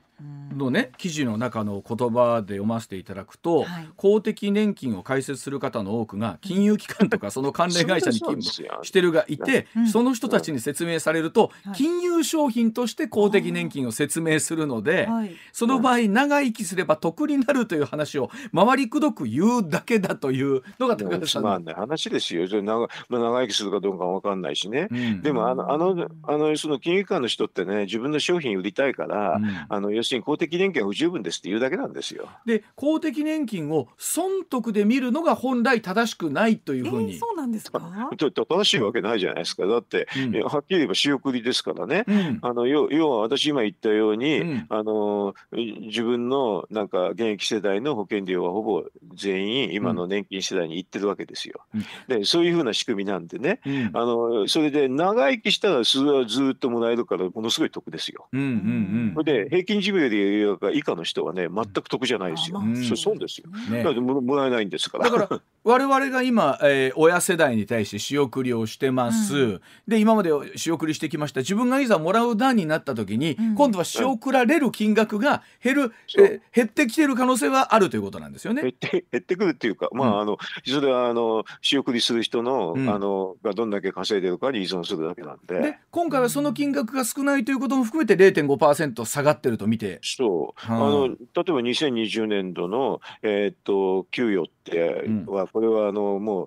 [0.56, 22.46] のね記事の中の言葉で読ませていただくと、はい、公的年金を開設する方の多くが金融機関とかその関連会社に勤務してるがいてその人たちに説明されると、金融商品として公的年金を説明するので、はい、その場合長生きすれば得になるという話を回りくどく言うだけだというのが高橋さんの、ね、話ですよ。
[22.46, 32.28] 長,、まあ、長生きするかどうか分かんないしね、うん、でもあのあのあのその金融機関の人ってね自分の商品売りたいから、うん、あの要するに公的年金は不十分ですって言うだけなんですよ。
[32.46, 37.80] で公的年金を損得で見るのが本来正しくないというふうに、えー、そうなんですか？
[38.18, 39.66] 正しいわけないじゃないですか。
[39.66, 51.60] だって、うん、はっきり言えば仕送りですからね、うん、あの要要は私今言ったように、うん、あの自分のなんか現役世代の保険料はほぼ全員今の年金世代に行ってるわけですよ。
[52.08, 53.60] でそういうふうな仕組みなんでね、
[53.92, 58.26] あのそれで長生きしたらそれはずっともらえるからものすごい得ですよ。
[58.32, 62.60] うんうんうん、それで平均寿命でいう以下の人はね全く得じゃないですよ。
[62.64, 63.48] うん、そ損ですよ。
[63.70, 65.10] ね、だももらえないんですから。
[65.10, 71.40] だから我々が今、えー、親世代に対して仕送りをしてます、うん、で今まで仕送りしてきました。
[71.40, 75.92] 自分がいざもらう段になった時に、うん、今度は仕送られる金額が減る、うん、
[76.24, 78.62] え減ってきてる可能性はあるということなんですよね。
[78.62, 85.60] 減って減ってくるっていうか、まああのそれはあの仕送りする人の,、あのがどんだけ稼いでるかに依存するだけなんで。
[85.60, 90.00] で今回はその金額が少ないということも含めて0.5%下がってると見て。
[90.02, 90.78] そう、あ。
[90.78, 96.46] の例えば2020年度の、えー、っと給与っては、これはあのもう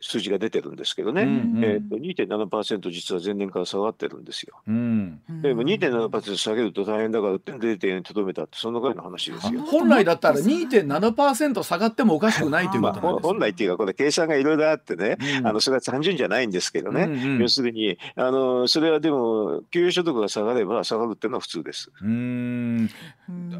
[0.00, 4.60] 数字が出てるんですけどね、うんうん、えー、と2.7%実は前年から下がってるんですよ。
[4.66, 9.60] うん、でも2.7%下げると大変だから0.0円とどめたってそんなぐらいの話ですよ。
[9.62, 21.90] 本来だったら2.7%下がってもおかしくないということなんです、まあ、本来っていうかこれ計算がいろいろあってね、うん、あのそれは単純じゃないんですけどね、うんうん、要するにあのそれはでも給与所得が下がれば下がるっていうのは普通です。
[22.02, 22.90] うん。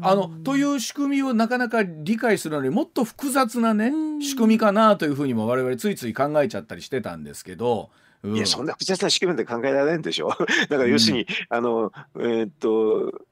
[0.01, 7.89] あのという仕組みをなかなか理解するのにもっと複雑なね仕組みかなというふうにも我々ついつい考えちゃったりしてたんですけど。
[8.23, 10.29] うん、いやそんな複雑な仕組みで考えられないんでしょ
[10.69, 13.25] だから要するに、うん、あのえー、っと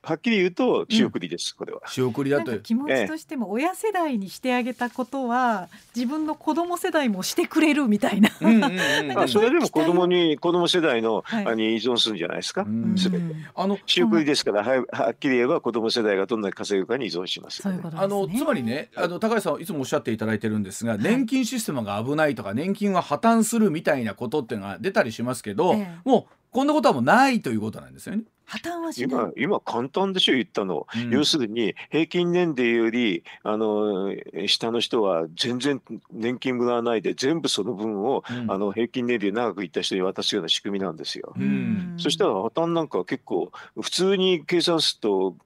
[0.00, 1.82] はっきり言うと仕送りです、うん、これは。
[1.86, 2.58] 仕送りだと。
[2.60, 8.30] 気持ちとしても親世代にしてあげたことは自分の子供世代もしてくれるみたいな。
[8.40, 8.62] うんうん
[9.20, 12.64] うん、 それでも子供に子供世代の、はい、に依存するんじゃないですか？
[13.54, 28.22] あの仕送りですからははっきり言えば子供世代がどんなに稼ぐかに依存します、ね、ううあのつまりねあの高橋さんいつもおっしゃっていただいてるんですが、はい、年金システムが危ないとか年金は破綻するみたいなことっていうのが出たりしますけど、ええ、もうこんなことはもうないということなんですよね。
[28.96, 34.14] 今今簡単でしょ言ったの、うん、要するに平均年齢よりあの
[34.46, 41.34] 下の人は全然年金もらわないで全部その分を、うん、あの平均年齢長くいった人に渡すような仕組みなんですよ。
[41.36, 45.36] うん、そしたら破綻なんか結構普通に計算すると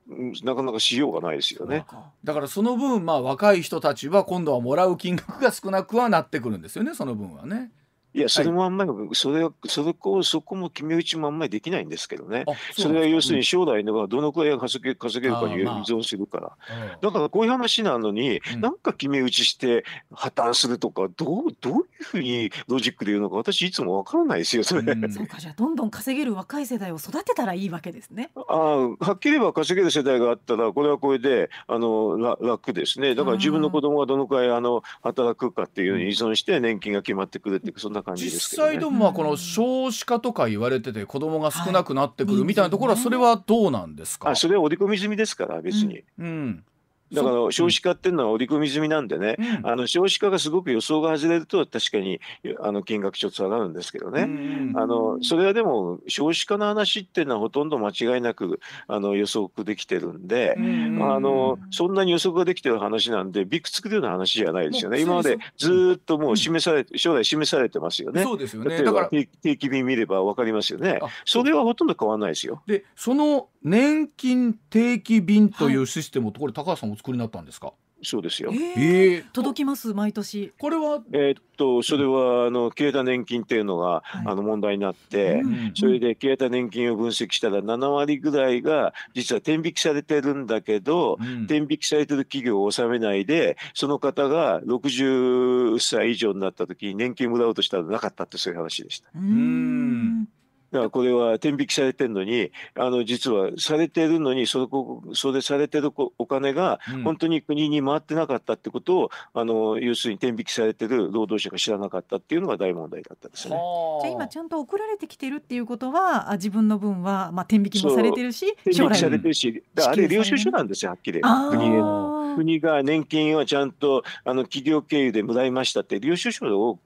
[0.45, 1.85] なかなかしようがないですよね。
[2.23, 7.73] だからその分まあ若い人たちは今度はもらう金額が少なくはなってくるんですよねその分はね。
[8.15, 12.45] いや、それもあんまり、それは、それこ、そこも決め打ちもあんまりできないんですけどね。
[12.73, 16.57] それは要するに将来のがどのくらい稼げ稼げるかに依存するから。
[17.01, 24.83] だからこういう話なのに、なんか決め打ちして破綻するとか、どう、どういうふうにロジックで言うのか、私いつもわからないですよ、それ。
[25.11, 28.31] そうか、じゃあどんどん稼げる若い世代を育てたらいいわけですね。
[28.37, 33.15] ああ、はっきり言えば稼げる世代があったら、これはこれで、あの、楽ですね。
[33.15, 38.79] だから自分の子供がどのくらい、あの、働くかっていうのに依存して年金が決まってくるっていう、そんな感じですけど、ね。
[38.79, 46.03] どもこの少子化とか言われてて子供が少なくなってくるみたいなところはそれはどうなんですか、あそれは織り込み済みですから別に。
[46.19, 46.65] うん、うん
[47.13, 52.21] だから少子化っていうのは織り込み済みなんでね、うん、あの少子化がすごく予想が外れると確かに
[52.61, 65.01] あの金額ちょっと下がるんですけどね、うん、あのそれはでも少子化の話っていうのはほとんど間違いなくあの予測できてるんで、うん、あのそんなに予測ができてる話なんでびくつくるような話じゃないですよね。
[65.01, 68.23] 今までずっともう示されて、将来示されてますよね。
[68.23, 68.83] そうですよね。
[68.83, 71.01] だから定期便見れば分かりますよね。
[71.25, 72.63] それはほとんど変わらないですよ。
[72.67, 77.73] でその年金定期便というシステムを、はい、これ高橋さんお作りになったんですか？
[78.05, 78.51] そうですよ。
[78.53, 80.53] えー、届きます毎年。
[80.59, 81.03] これは？
[81.13, 99.09] えー、っとそれはあの消えた年金っていうのが、はい、あの問題になって、うん、それで消えた年金を分析したら7割ぐらいが実は転引きされてるんだけど、うん、転引きされてる企業を納めないでその方が60歳以上になった時に年金もらおうとしたらなかったってそういう話でした。
[99.15, 100.29] うん
[100.73, 113.57] だからこれは天引きされてるのにあの実はされてるのにそれそれされてるお金が本当に国に回ってなかったってことを、うん、あの要するに天引きされてる労働者が知らなかったっていうのが大問題だったんですね。
[114.03, 121.21] じゃあ今ちゃんと送られてきてるっていうことは自分の分はまあ天引きもされてるし天引きされてるしあれ領収書なんですよはっきり。
[121.21, 122.35] 国への。
[122.37, 126.79] 国が年金はちゃんとあの企業経由でもらいましたって領収書を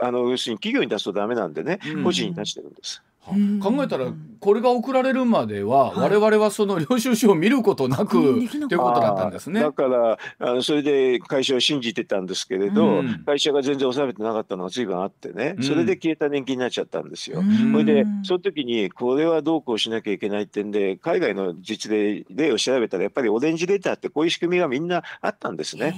[0.00, 3.02] あの要するに企業に出すとダメなんでね、個人に出してるんです。
[3.24, 9.60] 考えたらこれが送られるまでは我々はその領収書を見ることなくということだったんですね。
[9.60, 15.54] だからあのそれで会社を信じてたんですけれど、うん、会社が全然納めてなかったのが随分あってね。
[15.62, 17.38] それで消えた年金になっちゃったんですよ。
[17.38, 25.94] うん、それでその時にこれはどうこうしなきゃいけないってんで海外の実例例を調べたらやっぱりオレンジレターってこういう仕組みがみんなあったんですね。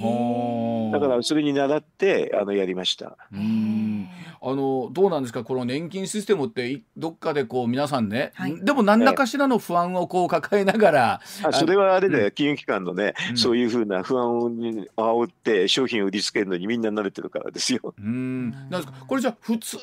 [0.93, 3.17] だからそれに倣ってあのやりました。
[3.33, 4.07] うん。
[4.41, 5.43] あのどうなんですか？
[5.43, 17.95] この年金システムってどっかでこう皆さんね、はい、でも何らかしらの不安をこう抱えながら、あそれはあれだよ、うん、金融機関のね、うん、そういうふうな不安を煽って商品を売りつけるのにみんな慣れてるからですよ。
[17.97, 18.51] うん。
[18.51, 18.93] なんですか？
[19.07, 19.77] これじゃ普通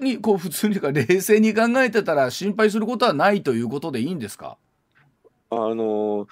[0.00, 4.56] にこう普通にか冷静に考えてたら心配することはないということでいいんですか？
[5.50, 6.28] あの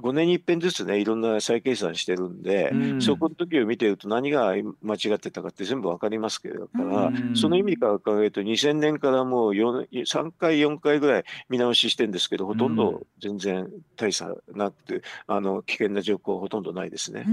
[0.00, 17.24] 5年に一遍ずつねいろんな再計算してるんで、うん、そこの時を見てると何が間違ってたかって全部分かりますけどから、うん、その意味から考えると2000年からもう3回4回ぐらい見直ししてるんですけどほとんど全然大差なくあの危険な状況はほとんどないですね。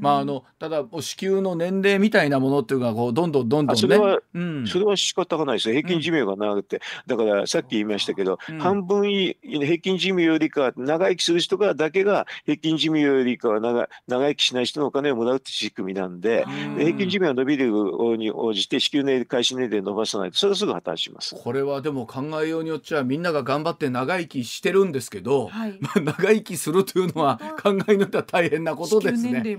[0.00, 9.10] まああのただ子宮の年齢みたいなものっていうのがこうどんどんどんどん、ね、それは、うん、それは仕方がないです平均寿命が長くて、だからさっき言いましたけど、半分
[9.42, 16.44] 平均寿命よりか長生きする人がだけが平均寿命よりかは長長生きしない人のお金をもらうって仕組みなんで、
[16.78, 17.70] 平均寿命が伸びる
[18.16, 21.34] に応じて支給年齢開始年齢伸ばさないとそれはすぐ破綻します。
[21.34, 29.58] これはでも考えようによっちゃみんなが頑張って長生きしてるんですけど、はい、まあ、長生きするというのは考えによっては大変なことですね。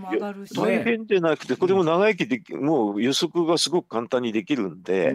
[0.56, 5.14] 大変でなくてこれも長生きでもう予測がすごく簡単にできるんで、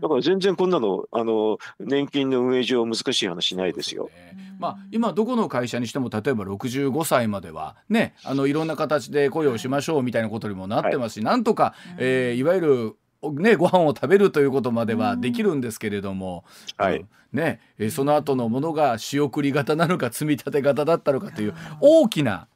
[0.00, 4.10] だから全然こんなのあの年金の運営上難しい話ないですよ。
[4.58, 12.96] まあ、今どこの会社にしても例えば65歳まではねあのいろんな形で雇用しましょうみたいなことにもなってますし、はい、なんとか、えー、いわゆる
[13.32, 16.44] ね、ご飯を食べるということまではできるんですけれども、
[16.76, 22.46] はい、ね、えその後のものが仕送り型なのか積み立て型だったのかという大きな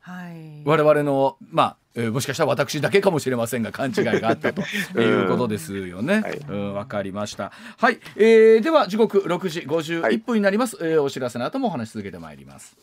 [0.65, 4.63] 我々のまあえー、もしかしたら私だけかもしれませんが勘違いがあったと
[5.01, 6.21] いうことですよね。
[6.21, 7.51] はい、うんわかりました。
[7.77, 10.77] はい、えー、では時刻6時51分になります。
[10.77, 12.77] はい、えー、お知らせの後もお話し続けてまいります。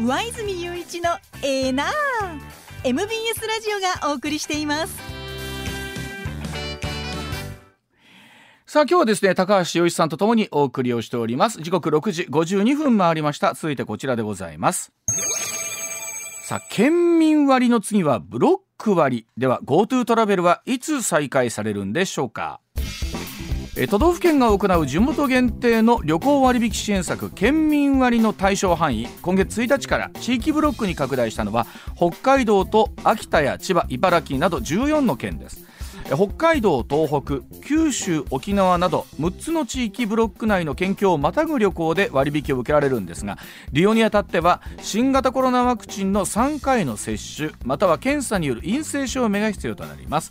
[0.00, 1.10] 上泉雄一の
[1.42, 3.06] エーナー MBS
[3.46, 4.96] ラジオがお送りしています。
[8.64, 11.60] さあ今日はですね高橋洋一さんとともにお送りをしております。
[11.60, 13.52] 時刻6時52分回りました。
[13.52, 14.90] 続いてこちらでございます。
[16.44, 19.26] さあ県民割の次はブロック割。
[19.36, 22.58] では GoTo トラベルはいつ再開されるんでしょうか。
[23.86, 29.06] 都道府県が行う地元限定の旅行割引支援策県民割の対象範囲。
[29.22, 31.64] 今月1日から地域ブロックに拡大したのは
[31.94, 35.64] 北海道と秋田や千葉茨城など14の県です。
[36.06, 43.36] 北海道東北九州沖縄など6つの地域ブロック内の県境をまたぐ旅行で割引を受けられるんですが
[43.72, 50.30] 利用にあたっては新型コロナワクチンの3回の接種または検査による陰性証明が必要となります。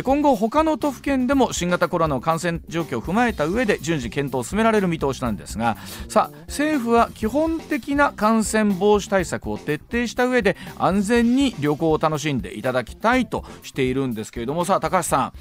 [0.00, 5.76] 今後他の都府県でも新型コロナの感染状況を踏まえた上で順次検討を進められる見通しなんですが
[6.08, 15.32] さあ政府は基本的な感染防止対策を徹底した上で安全に旅行を楽しんでいただきたいとしているんですけれどもさあ高橋さん、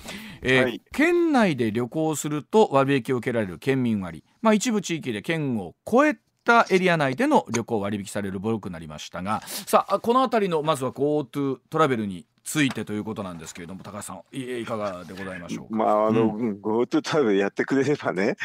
[0.42, 15.76] えーはい、県内で旅行すると割引を受けられる県民割、まあ、一部地域で県を超えたエリア内での旅行割引されるブロックになりましたがさあこの辺りのまずは GoTo トラベルについてということなんですけれども高橋さんいかがでございましょうか？
[15.76, 18.36] まああの、うん、GoTo トラベルやってくれればね、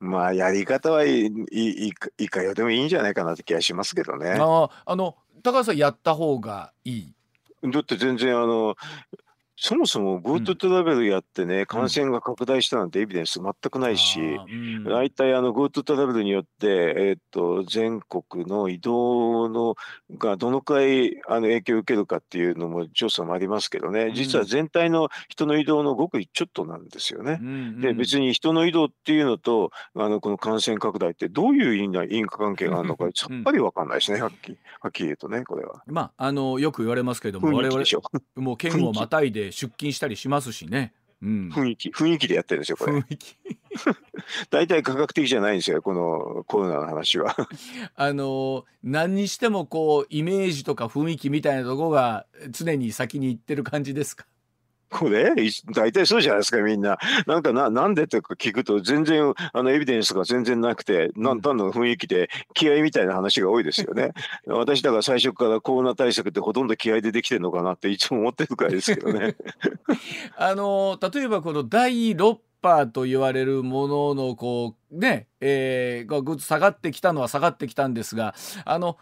[0.00, 4.36] うん、まあやり方はいいいいかよでもいいんじゃないかなって気がしますけどね。
[4.38, 7.14] ああの高橋さんやった方がいい？
[7.72, 8.76] だって全然あの
[9.56, 14.18] そもそも GoTo トラベルやってね、感染が拡大したなんてエビデンス全くないし、
[14.86, 19.76] 大体あの GoTo トラベルによって、えっと、全国の移動の
[20.18, 27.40] がどのくらいあの影響を受けるかっていうのも調査もありますけどね、実は全体の人の移動のごくちょっとなんですよね。
[27.80, 35.82] で、別に人の移動っていうのと、あのこの感染拡大ってどういう因果関係があるのか、さっぱりわかんないですね、はっきりはっきり言うとね、これは。
[35.86, 37.84] まあ、あのよく言われますけれども、我々、
[38.36, 40.92] もう県をまたいで出勤したりしますしね。
[41.22, 42.98] うん、雰囲気雰囲気でやってるんですよこれ。
[42.98, 43.36] 雰囲気。
[44.50, 47.34] 大体科学的じゃないんですよこのコロナの話は。
[47.96, 54.26] あの何にしてもこうイメージとか雰囲気みたいなとこが常に先に行ってる感じですか？
[54.94, 55.34] これ
[55.74, 56.98] 大体そうじゃないですかみんな。
[57.26, 64.12] なんかななんでとか聞くと全然あのエビデンスが全然なくてなん単の雰囲気で気合みたいな話が多いですよね。
[64.46, 69.34] 私だから最初からコロナ対策ってほとんど気合でできてるのかなっていつも思ってるくらいですけどね。
[70.38, 78.96] あの例えばこの第6波と言われるもののこうね、えー、ぐっと下がってきたのは下がってきたんですがあの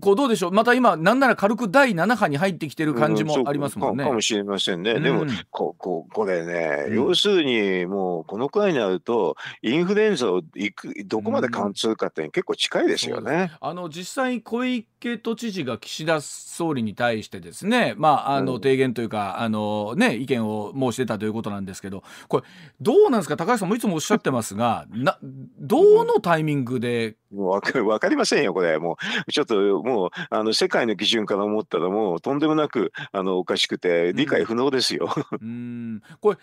[0.00, 0.52] こうどうでしょう。
[0.52, 4.04] また今なんなら軽く第7波に入ってきてる感じもありますもんね。
[4.04, 4.92] うん、かもしれませんね。
[4.92, 13.52] うん、でもこここれね、うん、要するにもうこのくらいになるとインフルエンザをいくどこまで貫通かって結構近いですよね。
[13.60, 22.44] あの実際小池都知事が岸田総理に対してですね、まああの提言というか、あのね意見を申してたということなんですけど、これ
[22.80, 23.36] どうなんですか？
[23.36, 25.18] 高橋さんもいつもおっしゃってますが、な
[25.58, 28.78] どのタイミングでわかわかりませんよ、これ。
[28.78, 28.96] も
[29.28, 35.08] う、ちょっと、もう、あの、世界の基準から思ったら、もう、とんでもなく、あの、おかしくて、理解不能ですよ。
[35.40, 36.02] うん。
[36.20, 36.38] これ、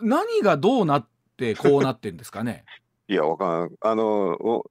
[0.00, 2.64] 何がどうなって、こうなってんですかね？
[3.08, 4.64] いや、わかんあの、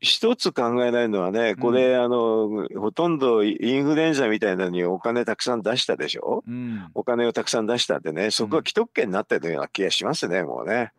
[0.00, 10.92] 一つ考えないのはね、これ、うん、あの、ほとんどインフルエンザみたいなのにお金たくさん出したでしょ、うん、お金をたくさん出したんでね、そこは既得権になってるような気がしますね、もうね。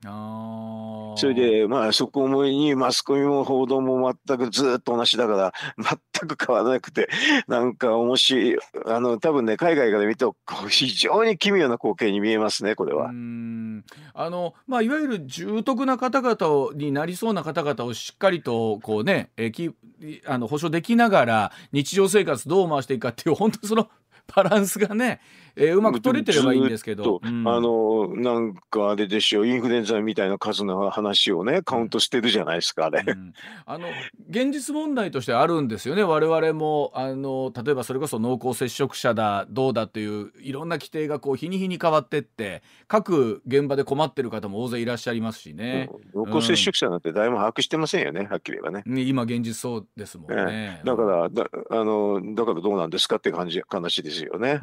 [1.16, 7.10] それで、まあ、そこにマスコミも報道も全くずっと同じだから、全く変わらなくて、
[7.48, 10.36] なんか面白い、あの、多分ね、海外から見ると、
[10.70, 13.10] 非常に奇妙な光景に見えますね、これは。
[13.10, 19.72] あの、まあ、いわゆる重篤な方々になりそうな方々をしっかりと、こうね、えき
[20.26, 23.90] あの保証できながら、日常生活どう回していくかっていう、本当その
[24.36, 25.22] バランスがね、
[25.56, 33.34] えー、うまく取れてればいいんですけど、うん、あのなんかあれでしょうインフルエンザみたいな数の話をねカウントしてるじゃないですかあれ、うん、
[33.66, 33.88] あの
[34.30, 36.04] 現実問題としてあるんですよね。
[36.04, 48.84] 我々もあの例えばそれこそ濃厚接触者だどうだといういろんな規定がこう日に日に変わってって各現場で困ってる方も大勢いらっしゃいますしね、濃厚接触者なんて誰も把握してませんよねはっきり言えばね。
[49.04, 54.60] 今現実そうですもんね、ね、だからだあのだからどうなんですかって感じ話ですよね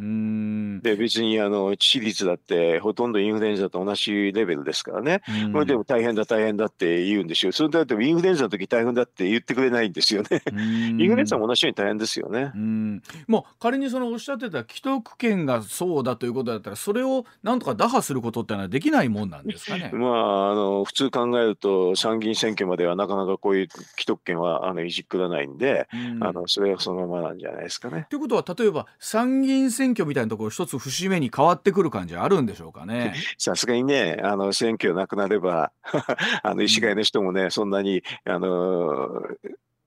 [0.81, 7.53] で別にあの致死率だってほとんどインフルエンザと同じレベルですからね、うん、これでも大変だ大変だって言うんですよ。
[7.53, 19.91] それだってインフルエンザの時大変だって言ってくれないんですよね、うん、インフルエンザも同じように大変ですよね、うん、もう仮にそのおっしゃってた既得権がそうだということだったらそれをなんとか打破することってのはできないもんなんですかね。
[19.93, 25.89] まああの普通考えると参議院選挙まではなかなかこういう既得権はあのいじくらないんで、
[26.21, 28.07] あのそれはそのままなんじゃないですかね。
[28.11, 33.15] ということは例えば参参議院選挙みたいなところ一つ節目に変わってくる感じあるんでしょうかね。
[33.39, 35.73] さすがにねあの選挙なくなれば
[36.43, 39.23] あの医師会の人もね、うん、そんなにあの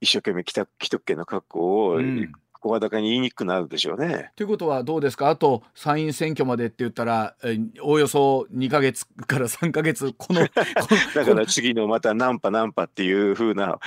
[0.01, 2.31] 一生懸命既得権の確保を、うん
[2.63, 4.31] 声高に言いにくくなるでしょうね。
[4.35, 5.29] ということはどうですか？
[5.29, 7.35] あと参院選挙までって言ったら
[7.81, 10.41] おおよそ2か月から3か月この
[11.13, 13.79] だから次のまたナンパナンパっていうふうな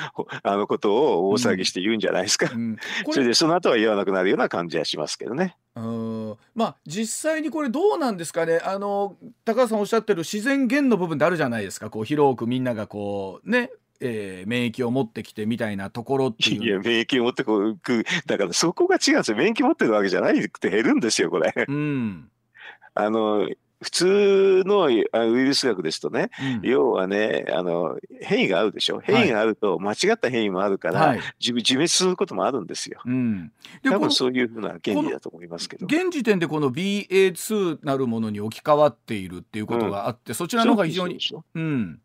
[0.42, 2.50] あのことを大騒ぎして言うんじゃないですか。
[2.52, 2.76] うんうん、
[3.10, 5.56] それでその後は言わなくなるような感じはしますけどね。
[5.74, 8.60] うんまあ実際にこれどうなんですかね？
[8.64, 13.70] あの高橋さんおっしゃってる自然源の部分ってあるじゃないですかこう広くみんながこうね
[14.00, 16.64] えー、免疫を持ってきてみたいなところっていう。
[16.64, 19.36] いや、免疫を持ってくだからそこが違うんですよ。
[19.36, 21.52] 免疫持ってるわけじゃないくて減るんですよ、これ。
[21.66, 22.30] うん。
[22.94, 23.48] あの、
[23.82, 26.30] 普通のウイルス学ですとね、
[26.62, 29.00] うん、要はねあの変異があるでしょ。
[29.00, 35.86] 変異があると間違った変異もあるから、はい、自滅することもあるんですよ、うん、で多分そういうふうな原理だと思いますけど。
[35.86, 41.18] 現時点でこの BA2 なるものに置き換わっているっていうことがあって、うん、そちらの方が非常に
[41.54, 42.00] うん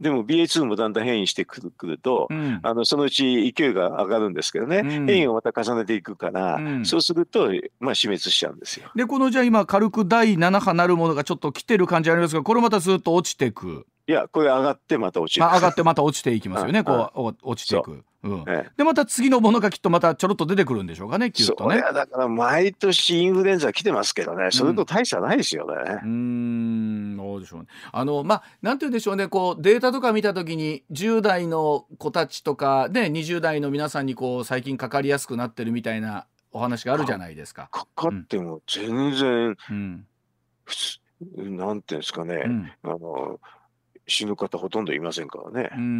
[0.00, 8.90] でも BA.2 もだんだん変異してくると、うん、あのそのうち勢いが上がるんですけどね、うん、変異をまた重ねていくから、うん、そうすると、まあ、死滅しちゃうんですよ。
[8.94, 13.86] でこのじゃあ今軽く第7波なるものがちょっと来てる感じありますがこれまたずっと落ちていく。
[14.06, 16.82] いやこれ上がってまた落ちる、まあ、上がってまた落ちていきますよね。
[16.84, 18.04] こう落ちていく。
[18.24, 21.76] うん、でまた次のものがきっとまたちょろっと出てくるんでしょうかねきっとね。
[21.76, 26.00] だから毎年インフルエンザ来てますけどねそれと大差ないですよね。
[26.02, 27.66] うんどうでしょうね。
[27.92, 37.68] あのまあなんて言うんでしょうねこうデータとか見た時に10代の子たちとかで20代の皆さんにこう最近かかりやすくなってるみたいなお話があるじゃないですか。
[37.70, 40.06] かかっても全然、うん、
[41.56, 43.40] なんていうんですかね、うん、あの
[44.06, 45.70] 死ぬ方ほとんどいませんからね。
[45.74, 45.92] うんうんうん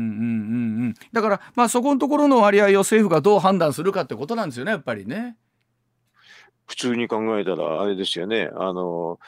[0.82, 0.94] うん。
[1.12, 5.36] だからまあそこのところの割合を政府がどう判断するかってことなんですよねやっぱりね。
[6.66, 9.18] 普通に考えたらあれですよねあの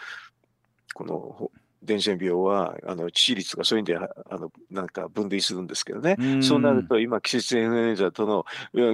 [0.94, 1.50] この
[1.86, 8.44] 伝染病はあの致死率がそういうんであのなんか分類するんですけどね、うそうなると今季節インフルエンザとの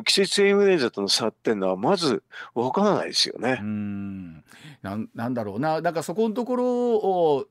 [0.04, 2.22] 季節インフルエンザとの差っていうのはまず
[2.54, 3.58] わからないですよね。
[3.60, 4.44] うん。
[4.82, 5.80] なんなんだろうな。
[5.80, 7.46] なんかそこのところを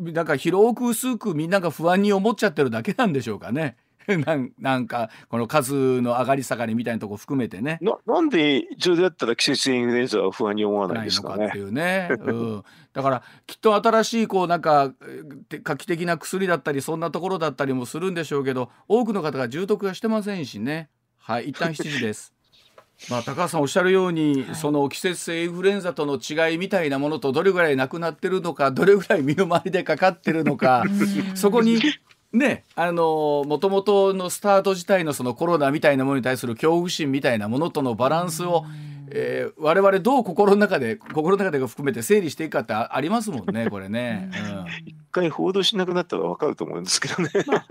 [0.00, 3.76] なんか広く薄くみんなが不安に思っちゃってるだけなんでしょうかね。
[4.26, 7.78] なんなんかこの数の上がり下がりみたいなとこ含めてね。
[7.80, 11.46] ななんでそれだったら季節インフルエンザは不安に思わないですかね。
[11.46, 14.92] っていうね、うん、だからきっと新しいこうなんか
[15.50, 20.88] 画期的な薬だったりそんなところだったりもするんでしょうけど多くの方が重篤はしてませんしね。
[21.18, 22.32] はい一旦7時です。
[23.10, 30.84] まあ、高橋さんおっしゃるように、はい、その季節性インフルエンザとの違いみたいなものとどれぐらいなくなってるのかどれぐらい身の回りでかかってるのか
[31.34, 31.80] そこに
[32.32, 38.64] ね、あのもともとのスタート自体のそのコロナみたいなものに対する恐怖心みたいなものとのバランスを、
[39.14, 44.30] えー、我々どう心の中で心の中で含めて整理していくかってありますもんねこれね。
[44.32, 47.30] うん、回報道しなくなったら分かると思うんですけどね。
[47.46, 47.66] まあ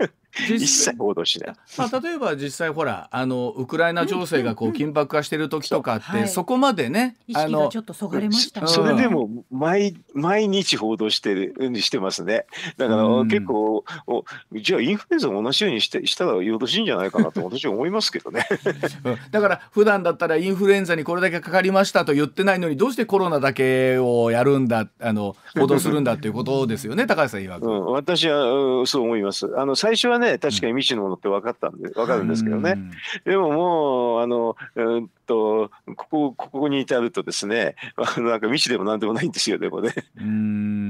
[0.48, 1.56] 一切報道しない。
[1.76, 12.46] まあ、例えば実際ほらあのウクライナ情勢がこう緊迫化してる時とかって、うんうん、そこまでね、あのちょっとそがれました、ね、それでも毎毎日報道してるしてますね。
[12.78, 14.24] だから結構、お
[14.54, 18.46] じゃあインフルエンザも同じようにしてしたらよろしいんじゃないかなと私は思いますけどね。
[19.30, 29.50] だから普段だったらインフルエンザにこれだけかかりましたと言ってないのにどうしてコロナだけをやるんだあの報道するんだっていうことですよね高橋 さん曰く、うん、私はそう思います。
[29.58, 32.76] あの最初はね確かに未知のものって分かったんで分かるんですけどね、
[33.24, 37.76] でももうあの、うんとここここに至るとですね
[38.18, 39.94] なんか未知でもなんでもないんですよでもね。
[40.18, 40.82] うん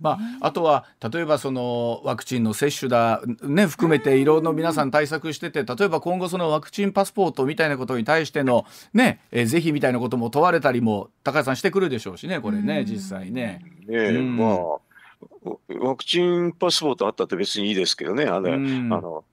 [0.00, 13.64] まあ、あとは例えばそのワクチンの接種だ、ね、含めていろんな皆さん対策してて例えば今後そのワクチンパスポートみたいなことに対しての、ね、え是非みたいなことも問われたりも高橋さんしてくるでしょうしねこれね実際ね。
[13.86, 14.87] ねまあ
[15.80, 19.24] ワクチンパスポートあったって別にいいですけどね、あの、あの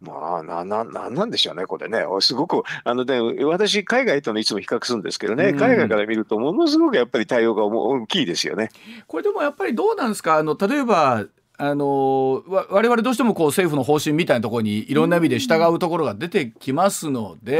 [0.00, 2.04] まあ、な、な、なんなんでしょうね、これね。
[2.20, 8.70] すごく、あのね、私、海外とのいつも比較するんですけどね、海外から見ると、ものすごくやっぱり対応が大きいですよね。
[9.06, 11.24] これでもやっぱりどうなんですか、あの、例えば、
[11.56, 17.58] あの我々どうしてもこう政府の方針みたいなところにいろんな意味で従うところが出てきますので、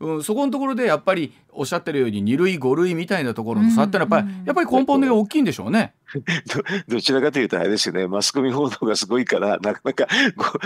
[0.00, 5.94] うん、うん、そこのところでやっぱりおっしゃってるように2類5類みたいなところの差ってのはやっぱり、やっぱり根本的に大きいんでしょうね。
[6.52, 6.62] ど
[6.96, 8.08] どちらかというとあれですよね。
[8.08, 10.06] マスコミ報道がすごいからなかなか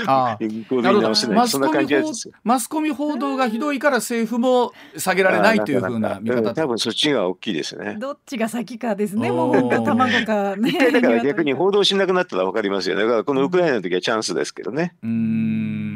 [0.07, 0.39] あ
[0.71, 1.49] ご直せない。
[1.49, 2.31] そんな感じです。
[2.43, 7.97] マスコミ報道がひどいから政府も下げられないというふうな見方多分そっちが大きいですね。
[7.99, 13.03] どっちが先かですね桃か卵かね一回だから逆に報道しなくなったらわかりますよね。
[13.03, 14.95] だからこのウクライナの時はチャンスですけどね。
[15.03, 15.94] うん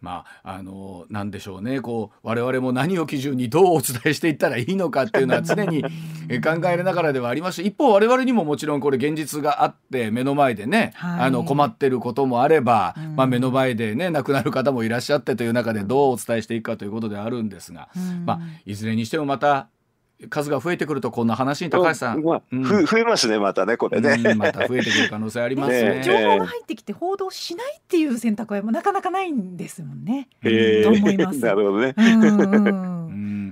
[0.00, 1.80] まああのなんでしょうね。
[1.80, 5.82] こう我々も何を基準にどうお伝えしていったらいいのかっていうのは常に
[6.42, 7.58] 考えながらではあります。
[7.58, 19.68] し一方我々にももちろんこれ現実があって目の前でね、はい、あの困ってることもあれば、うん、まあ、目の前でね亡くなる方もいらっしゃってという中でどうお伝えしていくかということではあるんですが、うん、まあ、いずれにしてもまた
[20.30, 26.02] 数が増えてくるとこんな話に高橋さん、まあうん、増えますねまたねこれね、また増えてくる可能性ありますね。
[26.04, 31.38] 情報が入ってきて報道しないっていう選択はなかなかないんですもんね、えー、と思います。
[31.38, 31.94] なるほどね、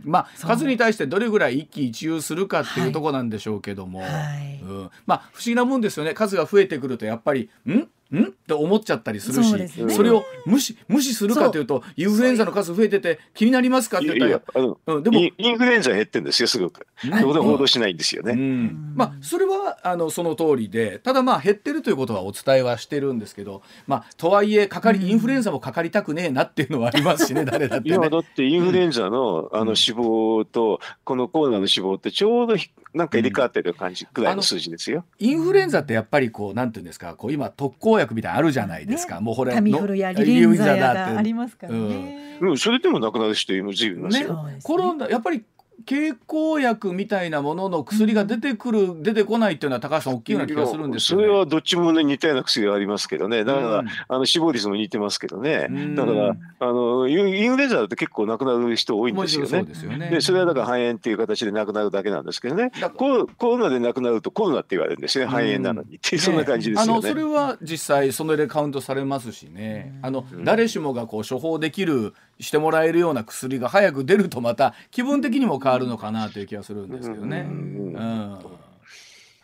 [0.05, 6.15] まあ数に対してどれぐらい一喜一憂するかっていうとこなんでしょうけども、はい、うん、まあ不思議なもんですよね。
[6.15, 7.89] 数が増えてくるとやっぱりん？
[8.13, 8.25] ん？
[8.25, 16.87] って思っちゃったりするしそ,、ね、それを無視無視するかというとインフルエンザの数増えてて気になりますかって言ったらうん、でもインフルエンザ減ってんですよすごく。
[17.01, 18.33] そこで報道しないんですよね。
[18.33, 32.57] うん、まあそれはあのその通りでただまあ減ってるということはお伝えはしてるんですけどまあとはいえかかりインフルエンザもかかりたくねえなっていうのはありますしね 誰だって、ね、今だってインフルエンザのあの死亡とこのコロナの死亡ってちょうど
[32.97, 35.05] なんか入れ替わってる感じくらいの数字ですよ。
[35.19, 39.17] インフルエンザってやっぱりこうなんていうんですかこう今特効薬みたいなあるじゃないないですか。
[39.17, 42.39] ね、もうこれタミフルやリレンザやがありますからね。
[42.41, 44.43] うん、それでも亡くなる人いる随分いますよ。
[44.45, 45.45] ね、コロナやっぱり
[45.87, 53.45] 経口薬みたいなものの薬が出てくる、出てこないっていうのは高橋さん大きいような気がするんですよ、ね、それはどっちもね似たような薬がありますけどね。
[53.45, 59.49] だから、うん、あの死亡率も似てますけどね、うん、だからあのインフルエンザだと結構亡くなる人多いんですよね。
[59.49, 60.11] そうでね。
[60.11, 62.73] でそれはだから肺炎っていう形で亡くなるだけなんですけどね。
[62.97, 65.27] コロナで亡くなるとコロナって言われるんですね。
[65.27, 66.93] 肺炎なのにってそんな感じですよね。
[66.93, 69.99] あのそれは実際それでカウントされますしね。
[70.03, 77.41] あの、誰しもがこう処方できるしてもらえるような薬が早く出るとまた気分的にも変わるのかなという気がするんですけどね。
[77.41, 78.39] うん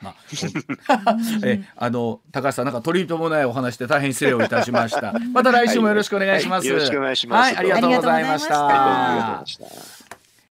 [0.03, 0.15] まあ、
[1.47, 5.15] えあの高橋さんなんか取り留もないお話で大変失礼をいたしました。
[5.33, 6.67] また来週もよろしくお願いします。
[6.69, 7.55] はい、よろしくお願いします。
[7.55, 10.02] はい、ありがとうございました。